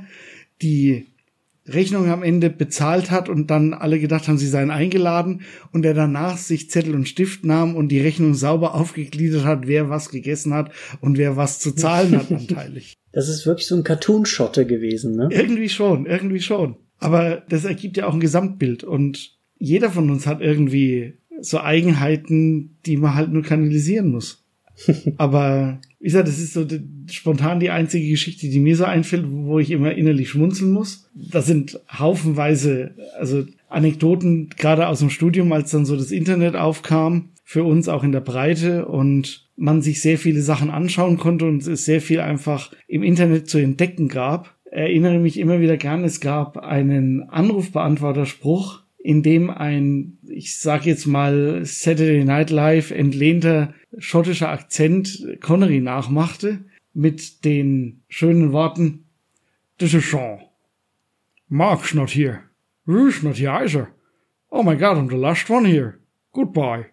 [0.62, 1.06] die
[1.66, 5.42] Rechnung am Ende bezahlt hat und dann alle gedacht haben, sie seien eingeladen
[5.72, 9.88] und er danach sich Zettel und Stift nahm und die Rechnung sauber aufgegliedert hat, wer
[9.88, 12.94] was gegessen hat und wer was zu zahlen hat anteilig.
[13.12, 15.28] Das ist wirklich so ein Cartoon-Schotte gewesen, ne?
[15.30, 16.76] Irgendwie schon, irgendwie schon.
[16.98, 22.76] Aber das ergibt ja auch ein Gesamtbild und jeder von uns hat irgendwie so Eigenheiten,
[22.86, 24.44] die man halt nur kanalisieren muss.
[25.18, 26.66] Aber wie gesagt, das ist so
[27.10, 31.10] spontan die einzige Geschichte, die mir so einfällt, wo ich immer innerlich schmunzeln muss.
[31.14, 37.28] Das sind haufenweise, also Anekdoten, gerade aus dem Studium, als dann so das Internet aufkam,
[37.44, 41.66] für uns auch in der Breite und man sich sehr viele Sachen anschauen konnte und
[41.66, 44.56] es sehr viel einfach im Internet zu entdecken gab.
[44.70, 51.06] Erinnere mich immer wieder gern, es gab einen Anrufbeantworterspruch, in dem ein, ich sag jetzt
[51.06, 59.04] mal, Saturday Night Live entlehnter schottischer Akzent Connery nachmachte, mit den schönen Worten,
[59.78, 60.40] This is Sean.
[61.48, 62.42] Mark's not here.
[62.86, 63.88] Ruth's not here either.
[64.50, 65.98] Oh my God, I'm the last one here.
[66.32, 66.86] Goodbye.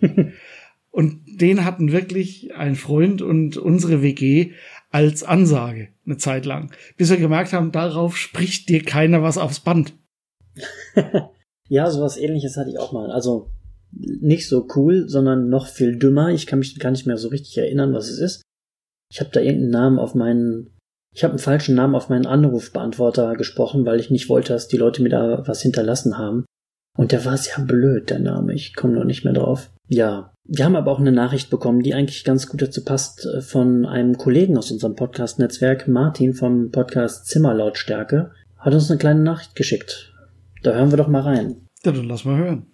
[0.90, 4.52] und den hatten wirklich ein Freund und unsere WG
[4.90, 9.60] als Ansage eine Zeit lang, bis wir gemerkt haben, darauf spricht dir keiner was aufs
[9.60, 9.94] Band.
[11.68, 13.10] Ja, sowas ähnliches hatte ich auch mal.
[13.10, 13.50] Also
[13.92, 16.30] nicht so cool, sondern noch viel dümmer.
[16.30, 18.42] Ich kann mich gar nicht mehr so richtig erinnern, was es ist.
[19.10, 20.70] Ich habe da irgendeinen Namen auf meinen.
[21.14, 24.76] Ich habe einen falschen Namen auf meinen Anrufbeantworter gesprochen, weil ich nicht wollte, dass die
[24.76, 26.44] Leute mir da was hinterlassen haben.
[26.96, 28.52] Und der war sehr blöd, der Name.
[28.54, 29.70] Ich komme noch nicht mehr drauf.
[29.88, 30.32] Ja.
[30.44, 33.86] Wir haben aber auch eine Nachricht bekommen, die eigentlich ganz gut dazu passt, äh, von
[33.86, 40.07] einem Kollegen aus unserem Podcast-Netzwerk, Martin vom Podcast Zimmerlautstärke, hat uns eine kleine Nachricht geschickt.
[40.62, 41.56] Da hören wir doch mal rein.
[41.84, 42.66] Ja, dann lass mal hören.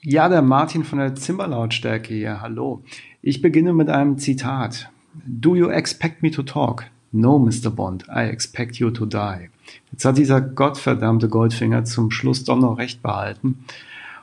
[0.00, 2.40] Ja, der Martin von der Zimmerlautstärke hier.
[2.40, 2.84] Hallo.
[3.20, 4.90] Ich beginne mit einem Zitat.
[5.26, 6.84] Do you expect me to talk?
[7.10, 7.70] No, Mr.
[7.70, 9.48] Bond, I expect you to die.
[9.90, 13.64] Jetzt hat dieser gottverdammte Goldfinger zum Schluss doch noch recht behalten.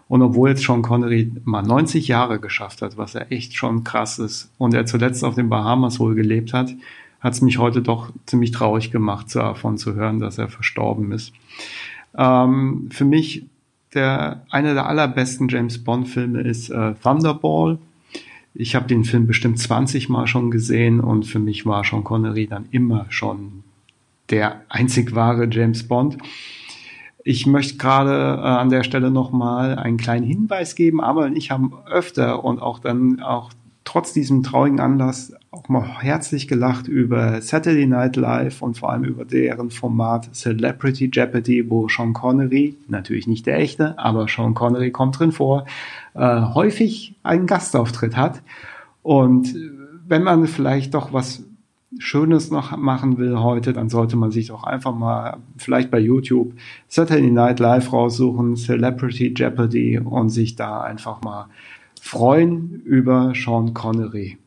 [0.07, 4.19] Und obwohl jetzt Sean Connery mal 90 Jahre geschafft hat, was er echt schon krass
[4.19, 6.73] ist, und er zuletzt auf den Bahamas wohl gelebt hat,
[7.25, 11.33] hat es mich heute doch ziemlich traurig gemacht, davon zu hören, dass er verstorben ist.
[12.15, 13.47] Ähm, für mich
[13.95, 17.79] der, einer der allerbesten James Bond Filme ist äh, Thunderball.
[18.53, 22.45] Ich habe den Film bestimmt 20 Mal schon gesehen und für mich war Sean Connery
[22.45, 23.63] dann immer schon
[24.29, 26.19] der einzig wahre James Bond.
[27.23, 31.01] Ich möchte gerade äh, an der Stelle nochmal einen kleinen Hinweis geben.
[31.01, 33.49] Aber ich habe öfter und auch dann auch
[33.95, 39.05] trotz diesem traurigen Anlass auch mal herzlich gelacht über Saturday Night Live und vor allem
[39.05, 44.91] über deren Format Celebrity Jeopardy, wo Sean Connery, natürlich nicht der echte, aber Sean Connery
[44.91, 45.63] kommt drin vor,
[46.13, 48.41] äh, häufig einen Gastauftritt hat.
[49.01, 49.55] Und
[50.05, 51.45] wenn man vielleicht doch was
[51.97, 56.51] Schönes noch machen will heute, dann sollte man sich doch einfach mal vielleicht bei YouTube
[56.89, 61.47] Saturday Night Live raussuchen, Celebrity Jeopardy und sich da einfach mal
[62.06, 64.38] freuen über Sean Connery.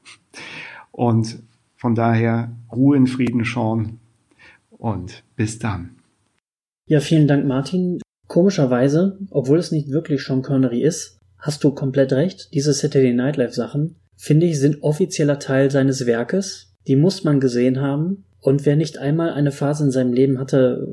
[0.93, 1.41] Und
[1.77, 3.99] von daher Ruhe in Frieden, Sean.
[4.71, 5.97] Und bis dann.
[6.87, 8.01] Ja, vielen Dank, Martin.
[8.29, 12.49] Komischerweise, obwohl es nicht wirklich Sean Connery ist, hast du komplett recht.
[12.55, 16.73] Diese Saturday Night Live Sachen, finde ich, sind offizieller Teil seines Werkes.
[16.87, 18.25] Die muss man gesehen haben.
[18.41, 20.87] Und wer nicht einmal eine Phase in seinem Leben hatte,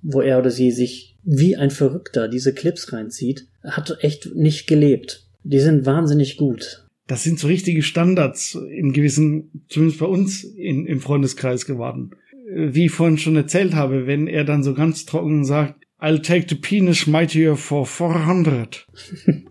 [0.00, 5.29] wo er oder sie sich wie ein Verrückter diese Clips reinzieht, hat echt nicht gelebt.
[5.42, 6.86] Die sind wahnsinnig gut.
[7.06, 12.12] Das sind so richtige Standards in gewissen, zumindest bei uns in, im Freundeskreis geworden.
[12.54, 16.46] Wie ich vorhin schon erzählt habe, wenn er dann so ganz trocken sagt, I'll take
[16.48, 18.86] the penis mightier for 400.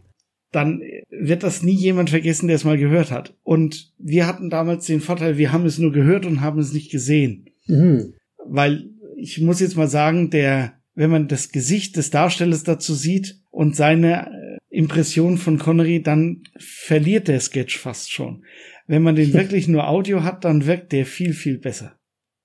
[0.51, 3.35] dann wird das nie jemand vergessen, der es mal gehört hat.
[3.43, 6.91] Und wir hatten damals den Vorteil, wir haben es nur gehört und haben es nicht
[6.91, 7.49] gesehen.
[7.67, 8.13] Mhm.
[8.45, 13.41] Weil ich muss jetzt mal sagen, der, wenn man das Gesicht des Darstellers dazu sieht
[13.51, 14.31] und seine
[14.69, 18.45] Impression von Connery, dann verliert der Sketch fast schon.
[18.87, 21.98] Wenn man den wirklich nur Audio hat, dann wirkt der viel, viel besser.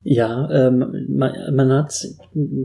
[0.06, 2.06] Ja, ähm, man, man hat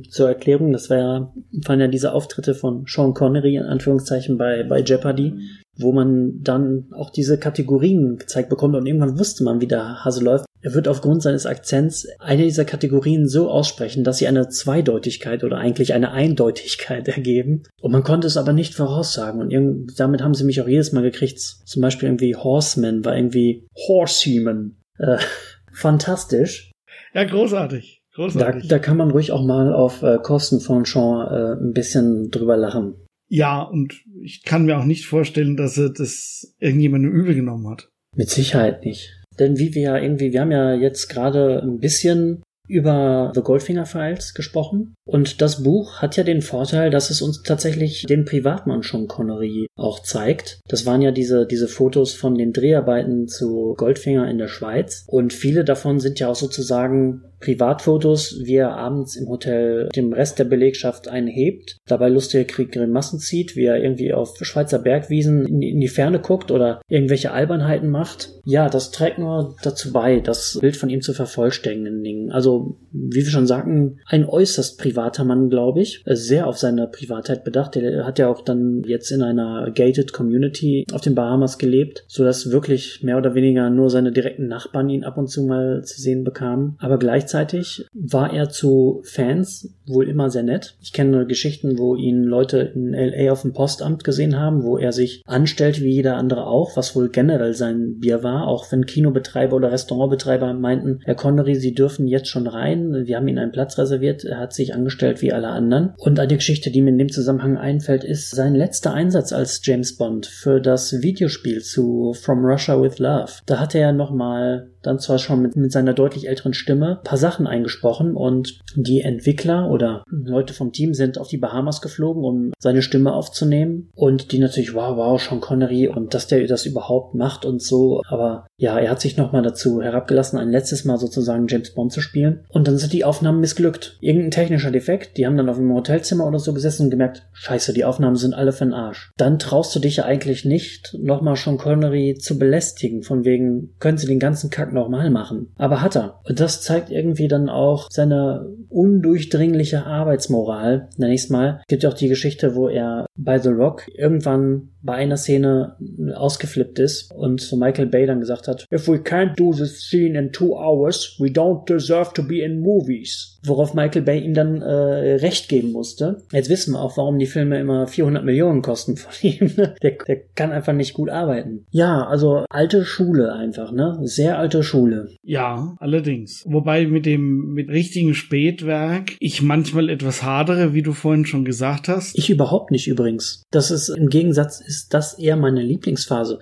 [0.10, 1.34] zur Erklärung, das war ja,
[1.66, 5.36] waren ja diese Auftritte von Sean Connery in Anführungszeichen bei, bei Jeopardy,
[5.78, 10.22] wo man dann auch diese Kategorien gezeigt bekommt und irgendwann wusste man, wie der Hase
[10.22, 10.46] läuft.
[10.62, 15.58] Er wird aufgrund seines Akzents eine dieser Kategorien so aussprechen, dass sie eine Zweideutigkeit oder
[15.58, 17.64] eigentlich eine Eindeutigkeit ergeben.
[17.82, 19.42] Und man konnte es aber nicht voraussagen.
[19.42, 21.40] Und damit haben sie mich auch jedes Mal gekriegt.
[21.40, 24.76] Zum Beispiel irgendwie Horseman war irgendwie Horseman.
[24.98, 25.20] Äh,
[25.72, 26.69] fantastisch.
[27.14, 28.04] Ja, großartig.
[28.14, 28.68] Großartig.
[28.68, 32.30] Da, da kann man ruhig auch mal auf äh, Kosten von Sean äh, ein bisschen
[32.32, 32.96] drüber lachen.
[33.28, 33.94] Ja, und
[34.24, 37.90] ich kann mir auch nicht vorstellen, dass er das irgendjemandem übel genommen hat.
[38.16, 39.16] Mit Sicherheit nicht.
[39.38, 43.86] Denn wie wir ja irgendwie, wir haben ja jetzt gerade ein bisschen über The Goldfinger
[43.86, 44.94] Files gesprochen.
[45.06, 49.68] Und das Buch hat ja den Vorteil, dass es uns tatsächlich den Privatmann Sean Connery
[49.76, 50.60] auch zeigt.
[50.68, 55.04] Das waren ja diese, diese Fotos von den Dreharbeiten zu Goldfinger in der Schweiz.
[55.08, 60.40] Und viele davon sind ja auch sozusagen Privatfotos, wie er abends im Hotel dem Rest
[60.40, 65.80] der Belegschaft einhebt, dabei lustige Grimassen zieht, wie er irgendwie auf Schweizer Bergwiesen in, in
[65.80, 68.30] die Ferne guckt oder irgendwelche Albernheiten macht.
[68.46, 72.32] Ja, das trägt nur dazu bei, das Bild von ihm zu vervollständigen.
[72.32, 76.04] Also, wie wir schon sagten, ein äußerst privater Mann, glaube ich.
[76.06, 77.76] Sehr auf seine Privatheit bedacht.
[77.76, 82.52] Er hat ja auch dann jetzt in einer gated Community auf den Bahamas gelebt, sodass
[82.52, 86.24] wirklich mehr oder weniger nur seine direkten Nachbarn ihn ab und zu mal zu sehen
[86.24, 86.76] bekamen.
[86.80, 90.76] Aber gleichzeitig Gleichzeitig war er zu Fans wohl immer sehr nett.
[90.82, 94.92] Ich kenne Geschichten, wo ihn Leute in LA auf dem Postamt gesehen haben, wo er
[94.92, 99.56] sich anstellt wie jeder andere auch, was wohl generell sein Bier war, auch wenn Kinobetreiber
[99.56, 103.78] oder Restaurantbetreiber meinten, Herr Connery, Sie dürfen jetzt schon rein, wir haben Ihnen einen Platz
[103.78, 105.94] reserviert, er hat sich angestellt wie alle anderen.
[105.98, 109.98] Und eine Geschichte, die mir in dem Zusammenhang einfällt, ist sein letzter Einsatz als James
[109.98, 113.34] Bond für das Videospiel zu From Russia with Love.
[113.46, 117.48] Da hat er nochmal dann zwar schon mit, mit seiner deutlich älteren Stimme paar Sachen
[117.48, 122.82] eingesprochen und die Entwickler oder Leute vom Team sind auf die Bahamas geflogen, um seine
[122.82, 127.46] Stimme aufzunehmen und die natürlich, wow, wow, Sean Connery und dass der das überhaupt macht
[127.46, 131.74] und so, aber ja, er hat sich nochmal dazu herabgelassen, ein letztes Mal sozusagen James
[131.74, 133.98] Bond zu spielen und dann sind die Aufnahmen missglückt.
[134.02, 137.74] Irgendein technischer Defekt, die haben dann auf dem Hotelzimmer oder so gesessen und gemerkt, scheiße,
[137.74, 139.12] die Aufnahmen sind alle für den Arsch.
[139.18, 143.98] Dann traust du dich ja eigentlich nicht, nochmal Sean Connery zu belästigen, von wegen, können
[143.98, 145.52] sie den ganzen Kack nochmal machen.
[145.58, 146.20] Aber hat er.
[146.24, 151.62] Und das zeigt irgendwie dann auch seine undurchdringliche Arbeitsmoral, nenne ich es mal.
[151.68, 155.76] Gibt ja auch die Geschichte, wo er bei The Rock irgendwann bei einer Szene
[156.16, 160.18] ausgeflippt ist und so Michael Bay dann gesagt hat, If we can't do this scene
[160.18, 163.40] in two hours, we don't deserve to be in movies.
[163.46, 166.24] Worauf Michael Bay ihm dann äh, recht geben musste.
[166.32, 169.52] Jetzt wissen wir auch, warum die Filme immer 400 Millionen kosten von ihm.
[169.56, 171.66] der, der kann einfach nicht gut arbeiten.
[171.72, 174.00] Ja, also alte Schule einfach, ne?
[174.04, 175.10] Sehr alte Schule.
[175.24, 176.44] Ja, allerdings.
[176.46, 181.88] Wobei mit dem mit richtigen Spätwerk ich manchmal etwas hadere, wie du vorhin schon gesagt
[181.88, 182.18] hast.
[182.18, 183.44] Ich überhaupt nicht übrigens.
[183.52, 186.40] Das ist im Gegensatz ist das eher meine Lieblingsphase.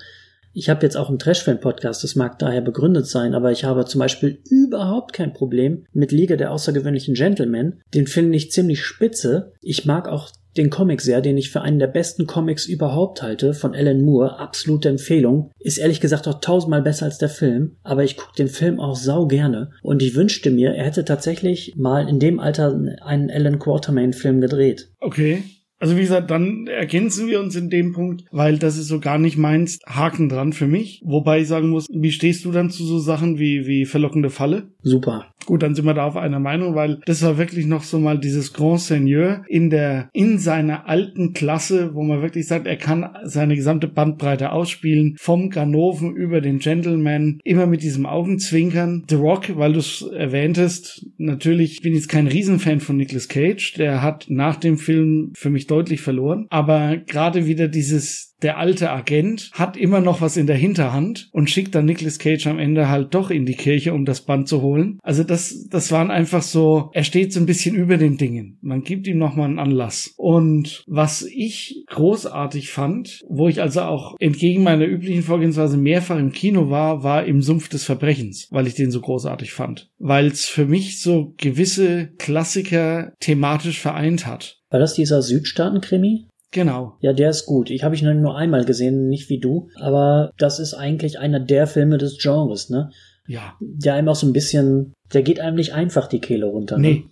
[0.53, 3.99] Ich habe jetzt auch einen Trashfilm-Podcast, das mag daher begründet sein, aber ich habe zum
[3.99, 7.81] Beispiel überhaupt kein Problem mit Liga der außergewöhnlichen Gentlemen.
[7.93, 9.53] Den finde ich ziemlich spitze.
[9.61, 13.53] Ich mag auch den Comic sehr, den ich für einen der besten Comics überhaupt halte,
[13.53, 15.51] von Alan Moore, absolute Empfehlung.
[15.59, 18.95] Ist ehrlich gesagt auch tausendmal besser als der Film, aber ich gucke den Film auch
[18.95, 23.59] sau gerne und ich wünschte mir, er hätte tatsächlich mal in dem Alter einen Alan
[23.59, 24.89] Quatermain Film gedreht.
[24.99, 25.43] Okay.
[25.79, 29.19] Also wie gesagt, dann ergänzen wir uns in dem Punkt, weil das ist so gar
[29.19, 31.01] nicht meins, Haken dran für mich.
[31.05, 34.69] Wobei ich sagen muss, wie stehst du dann zu so Sachen wie, wie verlockende Falle?
[34.81, 35.33] Super.
[35.45, 38.19] Gut, dann sind wir da auf einer Meinung, weil das war wirklich noch so mal
[38.19, 43.09] dieses Grand Seigneur in der, in seiner alten Klasse, wo man wirklich sagt, er kann
[43.23, 49.05] seine gesamte Bandbreite ausspielen, vom Ganoven über den Gentleman, immer mit diesem Augenzwinkern.
[49.09, 53.73] The Rock, weil du es erwähntest, natürlich bin ich jetzt kein Riesenfan von Nicolas Cage,
[53.75, 58.91] der hat nach dem Film für mich deutlich verloren, aber gerade wieder dieses der alte
[58.91, 62.89] Agent hat immer noch was in der Hinterhand und schickt dann Nicolas Cage am Ende
[62.89, 64.99] halt doch in die Kirche, um das Band zu holen.
[65.01, 68.57] Also das, das waren einfach so, er steht so ein bisschen über den Dingen.
[68.61, 70.13] Man gibt ihm nochmal einen Anlass.
[70.17, 76.31] Und was ich großartig fand, wo ich also auch entgegen meiner üblichen Vorgehensweise mehrfach im
[76.31, 79.89] Kino war, war im Sumpf des Verbrechens, weil ich den so großartig fand.
[79.97, 84.57] Weil es für mich so gewisse Klassiker thematisch vereint hat.
[84.69, 86.27] War das dieser Südstaaten-Krimi?
[86.51, 86.97] Genau.
[87.01, 87.69] Ja, der ist gut.
[87.69, 91.67] Ich habe ihn nur einmal gesehen, nicht wie du, aber das ist eigentlich einer der
[91.67, 92.89] Filme des Genres, ne?
[93.27, 93.55] Ja.
[93.59, 96.77] Der einem auch so ein bisschen, der geht einem nicht einfach die Kehle runter.
[96.77, 96.87] Ne?
[96.87, 97.05] Nee.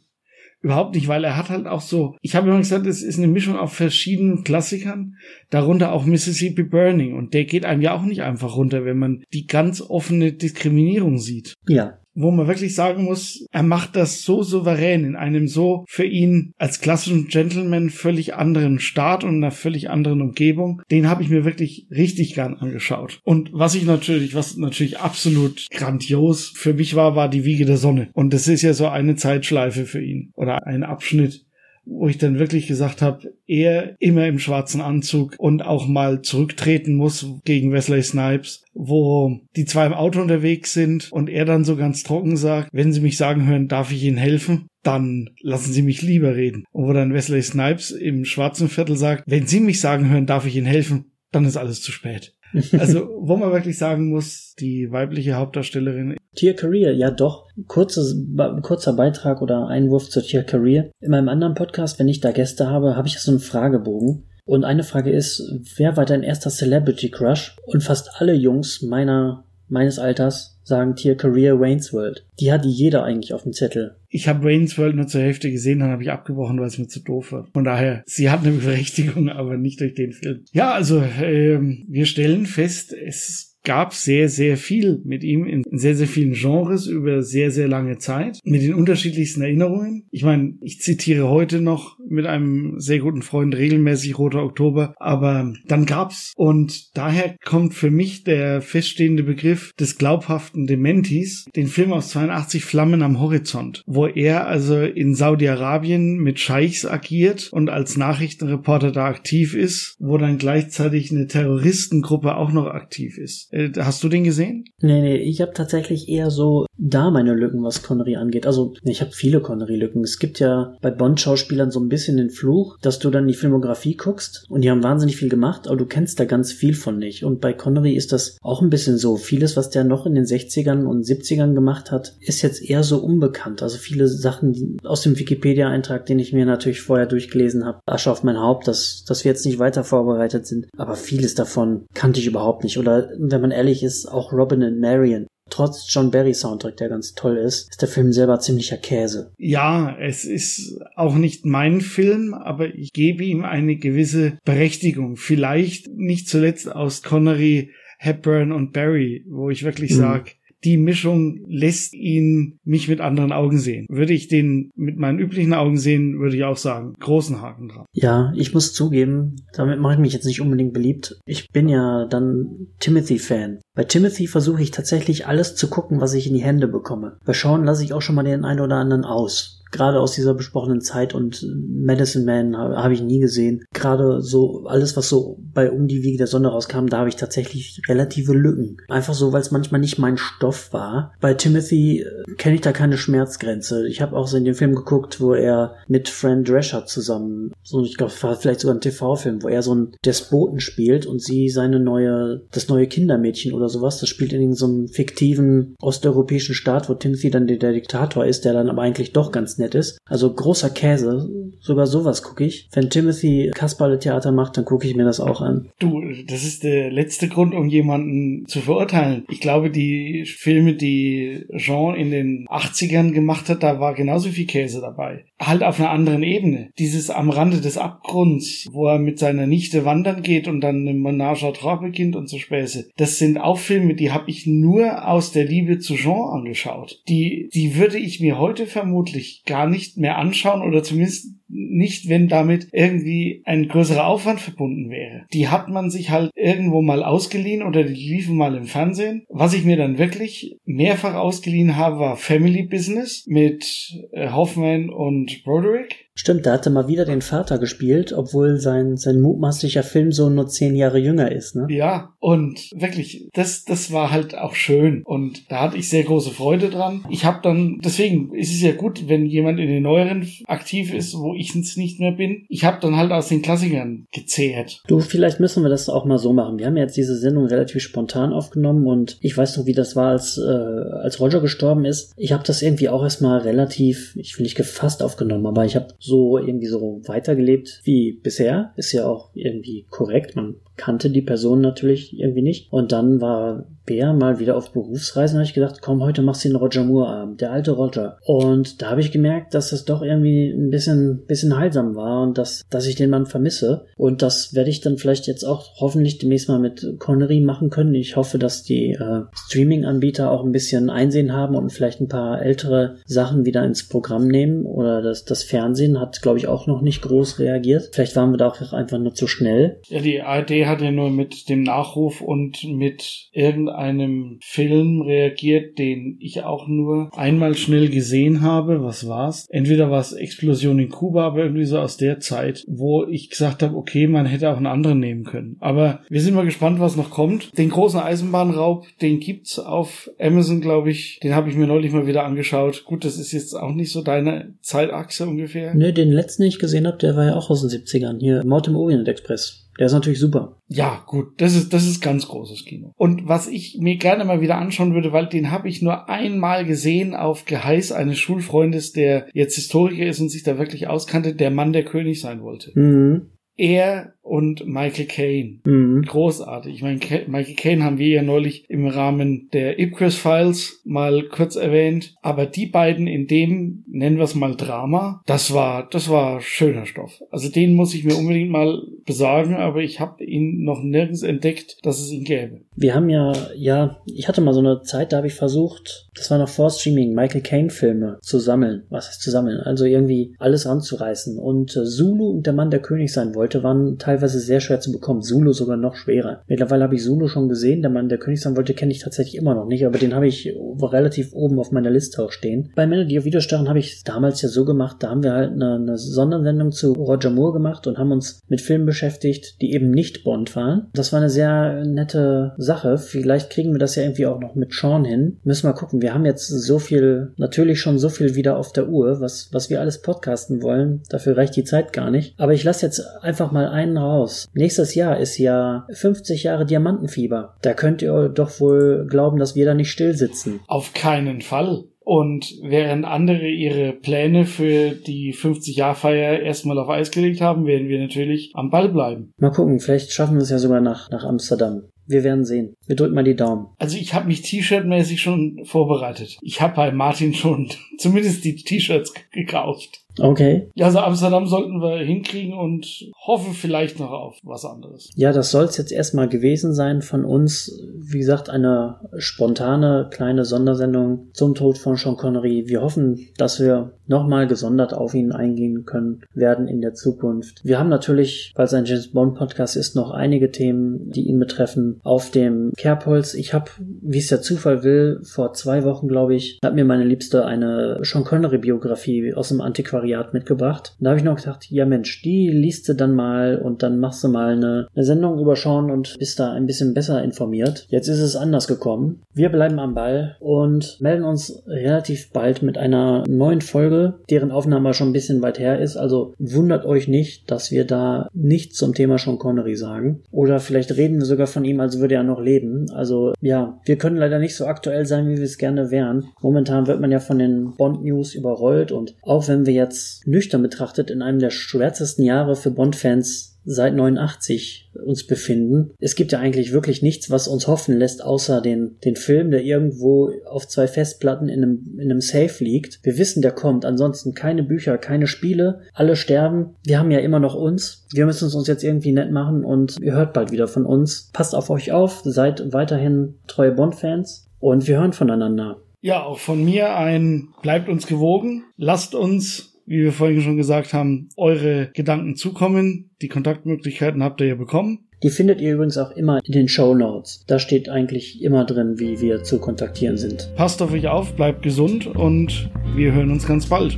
[0.62, 3.28] Überhaupt nicht, weil er hat halt auch so, ich habe immer gesagt, es ist eine
[3.28, 5.16] Mischung aus verschiedenen Klassikern,
[5.52, 9.24] darunter auch Mississippi Burning und der geht einem ja auch nicht einfach runter, wenn man
[9.32, 11.54] die ganz offene Diskriminierung sieht.
[11.68, 16.06] Ja wo man wirklich sagen muss, er macht das so souverän in einem so für
[16.06, 20.82] ihn als klassischen Gentleman völlig anderen Staat und einer völlig anderen Umgebung.
[20.90, 23.20] Den habe ich mir wirklich richtig gern angeschaut.
[23.24, 27.78] Und was ich natürlich, was natürlich absolut grandios für mich war, war die Wiege der
[27.78, 28.10] Sonne.
[28.14, 31.46] Und das ist ja so eine Zeitschleife für ihn oder ein Abschnitt
[31.86, 36.96] wo ich dann wirklich gesagt habe, er immer im schwarzen Anzug und auch mal zurücktreten
[36.96, 41.76] muss gegen Wesley Snipes, wo die zwei im Auto unterwegs sind und er dann so
[41.76, 44.68] ganz trocken sagt, wenn Sie mich sagen hören, darf ich Ihnen helfen?
[44.84, 46.66] Dann lassen Sie mich lieber reden.
[46.72, 50.46] Und wo dann Wesley Snipes im schwarzen Viertel sagt, wenn Sie mich sagen hören, darf
[50.46, 51.12] ich Ihnen helfen?
[51.32, 52.34] Dann ist alles zu spät.
[52.80, 56.16] Also, wo man wirklich sagen muss, die weibliche Hauptdarstellerin.
[56.36, 57.48] Tia Career, ja doch.
[57.68, 58.16] Kurzes,
[58.62, 60.92] kurzer Beitrag oder Einwurf zur Tia Career.
[61.00, 64.26] In meinem anderen Podcast, wenn ich da Gäste habe, habe ich so einen Fragebogen.
[64.46, 65.42] Und eine Frage ist,
[65.78, 67.56] wer war dein erster Celebrity Crush?
[67.66, 72.26] Und fast alle Jungs meiner, meines Alters sagen Tier Career Wayne's World.
[72.40, 73.96] Die hat jeder eigentlich auf dem Zettel.
[74.10, 76.88] Ich habe Wayne's World nur zur Hälfte gesehen, dann habe ich abgebrochen, weil es mir
[76.88, 77.48] zu doof war.
[77.54, 80.46] Von daher, sie hat eine Berechtigung, aber nicht durch den Film.
[80.52, 85.96] Ja, also ähm, wir stellen fest, es gab sehr, sehr viel mit ihm in sehr,
[85.96, 90.06] sehr vielen Genres über sehr, sehr lange Zeit, mit den unterschiedlichsten Erinnerungen.
[90.12, 95.54] Ich meine, ich zitiere heute noch mit einem sehr guten Freund regelmäßig Roter Oktober, aber
[95.68, 101.92] dann gab's und daher kommt für mich der feststehende Begriff des glaubhaften Dementis, den Film
[101.92, 107.98] aus 82 Flammen am Horizont, wo er also in Saudi-Arabien mit Scheichs agiert und als
[107.98, 113.52] Nachrichtenreporter da aktiv ist, wo dann gleichzeitig eine Terroristengruppe auch noch aktiv ist.
[113.56, 114.66] Äh, hast du den gesehen?
[114.82, 118.46] Nee, nee, ich habe tatsächlich eher so da meine Lücken, was Connery angeht.
[118.46, 120.04] Also, ich habe viele Connery-Lücken.
[120.04, 123.96] Es gibt ja bei Bond-Schauspielern so ein bisschen den Fluch, dass du dann die Filmografie
[123.96, 127.24] guckst und die haben wahnsinnig viel gemacht, aber du kennst da ganz viel von nicht.
[127.24, 129.16] Und bei Connery ist das auch ein bisschen so.
[129.16, 132.98] Vieles, was der noch in den 60ern und 70ern gemacht hat, ist jetzt eher so
[132.98, 133.64] unbekannt.
[133.64, 138.24] Also viele Sachen aus dem Wikipedia-Eintrag, den ich mir natürlich vorher durchgelesen habe, Asche auf
[138.24, 140.68] mein Haupt, dass, dass wir jetzt nicht weiter vorbereitet sind.
[140.78, 142.78] Aber vieles davon kannte ich überhaupt nicht.
[142.78, 145.28] Oder wenn man ehrlich ist, auch Robin and Marion.
[145.52, 149.32] Trotz John Barry Soundtrack, der ganz toll ist, ist der Film selber ziemlicher Käse.
[149.38, 155.18] Ja, es ist auch nicht mein Film, aber ich gebe ihm eine gewisse Berechtigung.
[155.18, 157.70] Vielleicht nicht zuletzt aus Connery,
[158.00, 159.98] Hepburn und Barry, wo ich wirklich mhm.
[159.98, 160.32] sage,
[160.66, 163.86] die Mischung lässt ihn mich mit anderen Augen sehen.
[163.90, 167.86] Würde ich den mit meinen üblichen Augen sehen, würde ich auch sagen, großen Haken dran.
[167.94, 171.20] Ja, ich muss zugeben, damit mache ich mich jetzt nicht unbedingt beliebt.
[171.26, 173.60] Ich bin ja dann Timothy-Fan.
[173.76, 177.18] Bei Timothy versuche ich tatsächlich alles zu gucken, was ich in die Hände bekomme.
[177.26, 180.34] Bei Sean lasse ich auch schon mal den einen oder anderen aus gerade aus dieser
[180.34, 183.66] besprochenen Zeit und Medicine Man habe hab ich nie gesehen.
[183.74, 187.16] Gerade so alles, was so bei Um die Wiege der Sonne rauskam, da habe ich
[187.16, 188.78] tatsächlich relative Lücken.
[188.88, 191.14] Einfach so, weil es manchmal nicht mein Stoff war.
[191.20, 193.88] Bei Timothy äh, kenne ich da keine Schmerzgrenze.
[193.88, 197.84] Ich habe auch so in den Film geguckt, wo er mit Fran Drescher zusammen, so
[197.84, 201.80] ich glaube, vielleicht sogar ein TV-Film, wo er so einen Despoten spielt und sie seine
[201.80, 204.00] neue, das neue Kindermädchen oder sowas.
[204.00, 208.46] Das spielt in so einem fiktiven osteuropäischen Staat, wo Timothy dann der, der Diktator ist,
[208.46, 209.98] der dann aber eigentlich doch ganz nett ist.
[210.06, 211.30] Also großer Käse.
[211.60, 212.70] Sogar sowas gucke ich.
[212.74, 215.70] Wenn Timothy Kasperle-Theater macht, dann gucke ich mir das auch an.
[215.80, 219.26] Du, das ist der letzte Grund, um jemanden zu verurteilen.
[219.30, 224.46] Ich glaube, die Filme, die Jean in den 80ern gemacht hat, da war genauso viel
[224.46, 225.26] Käse dabei.
[225.40, 226.70] Halt auf einer anderen Ebene.
[226.78, 230.94] Dieses am Rande des Abgrunds, wo er mit seiner Nichte wandern geht und dann eine
[230.94, 232.90] Monage à trois beginnt und so Späße.
[232.98, 237.02] Das sind auch Filme, die habe ich nur aus der Liebe zu Jean angeschaut.
[237.08, 242.28] Die, die würde ich mir heute vermutlich gar nicht mehr anschauen oder zumindest nicht, wenn
[242.28, 245.26] damit irgendwie ein größerer Aufwand verbunden wäre.
[245.34, 249.26] Die hat man sich halt irgendwo mal ausgeliehen oder die liefen mal im Fernsehen.
[249.30, 253.66] Was ich mir dann wirklich mehrfach ausgeliehen habe, war Family Business mit
[254.12, 256.06] äh, Hoffman und Broderick.
[256.18, 260.74] Stimmt, da hatte mal wieder den Vater gespielt, obwohl sein, sein mutmaßlicher Filmsohn nur zehn
[260.74, 261.68] Jahre jünger ist, ne?
[261.70, 265.04] Ja, und wirklich, das, das war halt auch schön.
[265.04, 267.04] Und da hatte ich sehr große Freude dran.
[267.10, 271.16] Ich habe dann, deswegen ist es ja gut, wenn jemand in den neueren aktiv ist,
[271.18, 272.46] wo ich es nicht mehr bin.
[272.50, 274.82] Ich habe dann halt aus den Klassikern gezehrt.
[274.88, 276.58] Du, vielleicht müssen wir das auch mal so machen.
[276.58, 280.12] Wir haben jetzt diese Sendung relativ spontan aufgenommen und ich weiß noch, wie das war,
[280.12, 282.14] als, äh, als Roger gestorben ist.
[282.18, 285.88] Ich habe das irgendwie auch erstmal relativ, ich will nicht gefasst aufgenommen, aber ich habe
[286.00, 288.74] so irgendwie so weitergelebt wie bisher.
[288.76, 290.36] Ist ja auch irgendwie korrekt.
[290.36, 292.72] Man kannte die Person natürlich irgendwie nicht.
[292.72, 296.50] Und dann war Bär mal wieder auf Berufsreisen, habe ich gedacht, komm, heute machst du
[296.50, 298.18] den Roger Moore-Abend, der alte Roger.
[298.26, 302.38] Und da habe ich gemerkt, dass das doch irgendwie ein bisschen, bisschen heilsam war und
[302.38, 303.86] dass, dass ich den Mann vermisse.
[303.96, 307.94] Und das werde ich dann vielleicht jetzt auch hoffentlich demnächst mal mit Connery machen können.
[307.94, 312.42] Ich hoffe, dass die äh, Streaming-Anbieter auch ein bisschen Einsehen haben und vielleicht ein paar
[312.42, 314.66] ältere Sachen wieder ins Programm nehmen.
[314.66, 317.90] Oder das, das Fernsehen hat, glaube ich, auch noch nicht groß reagiert.
[317.92, 319.80] Vielleicht waren wir da auch einfach nur zu schnell.
[319.88, 326.18] Ja, die ARD hat ja nur mit dem Nachruf und mit irgendeinem Film reagiert, den
[326.20, 328.84] ich auch nur einmal schnell gesehen habe.
[328.84, 329.48] Was war's?
[329.50, 333.64] Entweder war es Explosion in Kuba, aber irgendwie so aus der Zeit, wo ich gesagt
[333.64, 335.58] habe, okay, man hätte auch einen anderen nehmen können.
[335.60, 337.58] Aber wir sind mal gespannt, was noch kommt.
[337.58, 341.20] Den großen Eisenbahnraub, den gibt's auf Amazon, glaube ich.
[341.22, 342.86] Den habe ich mir neulich mal wieder angeschaut.
[342.86, 345.74] Gut, das ist jetzt auch nicht so deine Zeitachse ungefähr.
[345.74, 348.20] Nö, den letzten, den ich gesehen habe, der war ja auch aus den 70ern.
[348.20, 349.65] Hier, Mord im Orient Express.
[349.78, 350.62] Der ist natürlich super.
[350.68, 352.92] Ja, gut, das ist das ist ganz großes Kino.
[352.96, 356.66] Und was ich mir gerne mal wieder anschauen würde, weil den habe ich nur einmal
[356.66, 361.52] gesehen auf Geheiß eines Schulfreundes, der jetzt Historiker ist und sich da wirklich auskannte, der
[361.52, 362.72] Mann, der König sein wollte.
[362.80, 363.32] Mhm.
[363.58, 365.60] Er und Michael Caine.
[365.64, 366.02] Mhm.
[366.02, 366.74] Großartig.
[366.74, 371.56] Ich meine, Michael Caine haben wir ja neulich im Rahmen der Ipcris Files mal kurz
[371.56, 372.16] erwähnt.
[372.24, 376.88] Aber die beiden in dem, nennen wir es mal Drama, das war, das war schöner
[376.88, 377.22] Stoff.
[377.30, 381.78] Also den muss ich mir unbedingt mal besorgen, aber ich habe ihn noch nirgends entdeckt,
[381.84, 382.62] dass es ihn gäbe.
[382.76, 386.32] Wir haben ja, ja, ich hatte mal so eine Zeit, da habe ich versucht, das
[386.32, 388.84] war noch vor Streaming, Michael Caine Filme zu sammeln.
[388.90, 389.60] Was heißt zu sammeln?
[389.60, 391.38] Also irgendwie alles ranzureißen.
[391.38, 394.92] Und äh, Zulu und der Mann, der König sein wollte, waren teilweise sehr schwer zu
[394.92, 395.22] bekommen.
[395.22, 396.42] Zulu sogar noch schwerer.
[396.48, 397.82] Mittlerweile habe ich Zulu schon gesehen.
[397.82, 400.28] Der Mann, der König sein wollte, kenne ich tatsächlich immer noch nicht, aber den habe
[400.28, 402.72] ich relativ oben auf meiner Liste auch stehen.
[402.76, 405.76] Bei Melody of Widerstern habe ich damals ja so gemacht, da haben wir halt eine,
[405.76, 410.24] eine Sondersendung zu Roger Moore gemacht und haben uns mit Filmen beschäftigt, die eben nicht
[410.24, 410.88] Bond waren.
[410.94, 412.98] Das war eine sehr nette Sache.
[412.98, 415.38] Vielleicht kriegen wir das ja irgendwie auch noch mit Sean hin.
[415.44, 416.02] Müssen wir gucken.
[416.02, 419.70] Wir haben jetzt so viel, natürlich schon so viel wieder auf der Uhr, was, was
[419.70, 421.02] wir alles podcasten wollen.
[421.10, 422.34] Dafür reicht die Zeit gar nicht.
[422.38, 424.50] Aber ich lasse jetzt einfach mal einen raus.
[424.54, 427.56] Nächstes Jahr ist ja 50 Jahre Diamantenfieber.
[427.62, 430.62] Da könnt ihr doch wohl glauben, dass wir da nicht still sitzen.
[430.68, 431.86] Auf keinen Fall.
[432.06, 438.00] Und während andere ihre Pläne für die 50-Jahr-Feier erstmal auf Eis gelegt haben, werden wir
[438.00, 439.34] natürlich am Ball bleiben.
[439.38, 441.86] Mal gucken, vielleicht schaffen wir es ja sogar nach, nach Amsterdam.
[442.08, 442.76] Wir werden sehen.
[442.88, 443.68] Wir drücken mal die Daumen.
[443.78, 446.38] Also ich habe mich T-Shirt-mäßig schon vorbereitet.
[446.42, 450.06] Ich habe bei Martin schon zumindest die T-Shirts gekauft.
[450.20, 450.70] Okay.
[450.76, 455.10] Ja, also Amsterdam sollten wir hinkriegen und hoffen vielleicht noch auf was anderes.
[455.16, 457.82] Ja, das soll es jetzt erstmal gewesen sein von uns.
[457.94, 462.64] Wie gesagt, eine spontane kleine Sondersendung zum Tod von Sean Connery.
[462.68, 467.62] Wir hoffen, dass wir nochmal gesondert auf ihn eingehen können werden in der Zukunft.
[467.64, 471.40] Wir haben natürlich, weil es ein James Bond Podcast ist, noch einige Themen, die ihn
[471.40, 473.34] betreffen, auf dem Kerbholz.
[473.34, 477.04] Ich habe, wie es der Zufall will, vor zwei Wochen, glaube ich, hat mir meine
[477.04, 480.96] Liebste eine Sean Connery Biografie aus dem Antiquariat mitgebracht.
[481.00, 484.24] Da habe ich noch gedacht, ja Mensch, die liest du dann mal und dann machst
[484.24, 487.86] du mal eine, eine Sendung über Sean und bist da ein bisschen besser informiert.
[487.90, 489.22] Jetzt ist es anders gekommen.
[489.34, 494.94] Wir bleiben am Ball und melden uns relativ bald mit einer neuen Folge, deren Aufnahme
[494.94, 495.98] schon ein bisschen weit her ist.
[495.98, 500.24] Also wundert euch nicht, dass wir da nichts zum Thema Sean Connery sagen.
[500.32, 502.92] Oder vielleicht reden wir sogar von ihm, als würde er noch leben.
[502.92, 506.28] Also ja, wir können leider nicht so aktuell sein, wie wir es gerne wären.
[506.42, 511.10] Momentan wird man ja von den Bond-News überrollt und auch wenn wir jetzt nüchtern betrachtet
[511.10, 515.92] in einem der schwärzesten Jahre für Bond-Fans seit 89 uns befinden.
[516.00, 519.64] Es gibt ja eigentlich wirklich nichts, was uns hoffen lässt, außer den, den Film, der
[519.64, 523.00] irgendwo auf zwei Festplatten in einem, in einem Safe liegt.
[523.04, 523.86] Wir wissen, der kommt.
[523.86, 525.82] Ansonsten keine Bücher, keine Spiele.
[525.94, 526.76] Alle sterben.
[526.86, 528.06] Wir haben ja immer noch uns.
[528.14, 531.30] Wir müssen uns jetzt irgendwie nett machen und ihr hört bald wieder von uns.
[531.34, 532.22] Passt auf euch auf.
[532.24, 535.82] Seid weiterhin treue Bond-Fans und wir hören voneinander.
[536.02, 538.66] Ja, auch von mir ein bleibt uns gewogen.
[538.78, 543.12] Lasst uns wie wir vorhin schon gesagt haben, eure Gedanken zukommen.
[543.22, 545.00] Die Kontaktmöglichkeiten habt ihr ja bekommen.
[545.24, 547.46] Die findet ihr übrigens auch immer in den Show Notes.
[547.48, 550.52] Da steht eigentlich immer drin, wie wir zu kontaktieren sind.
[550.56, 553.98] Passt auf euch auf, bleibt gesund und wir hören uns ganz bald.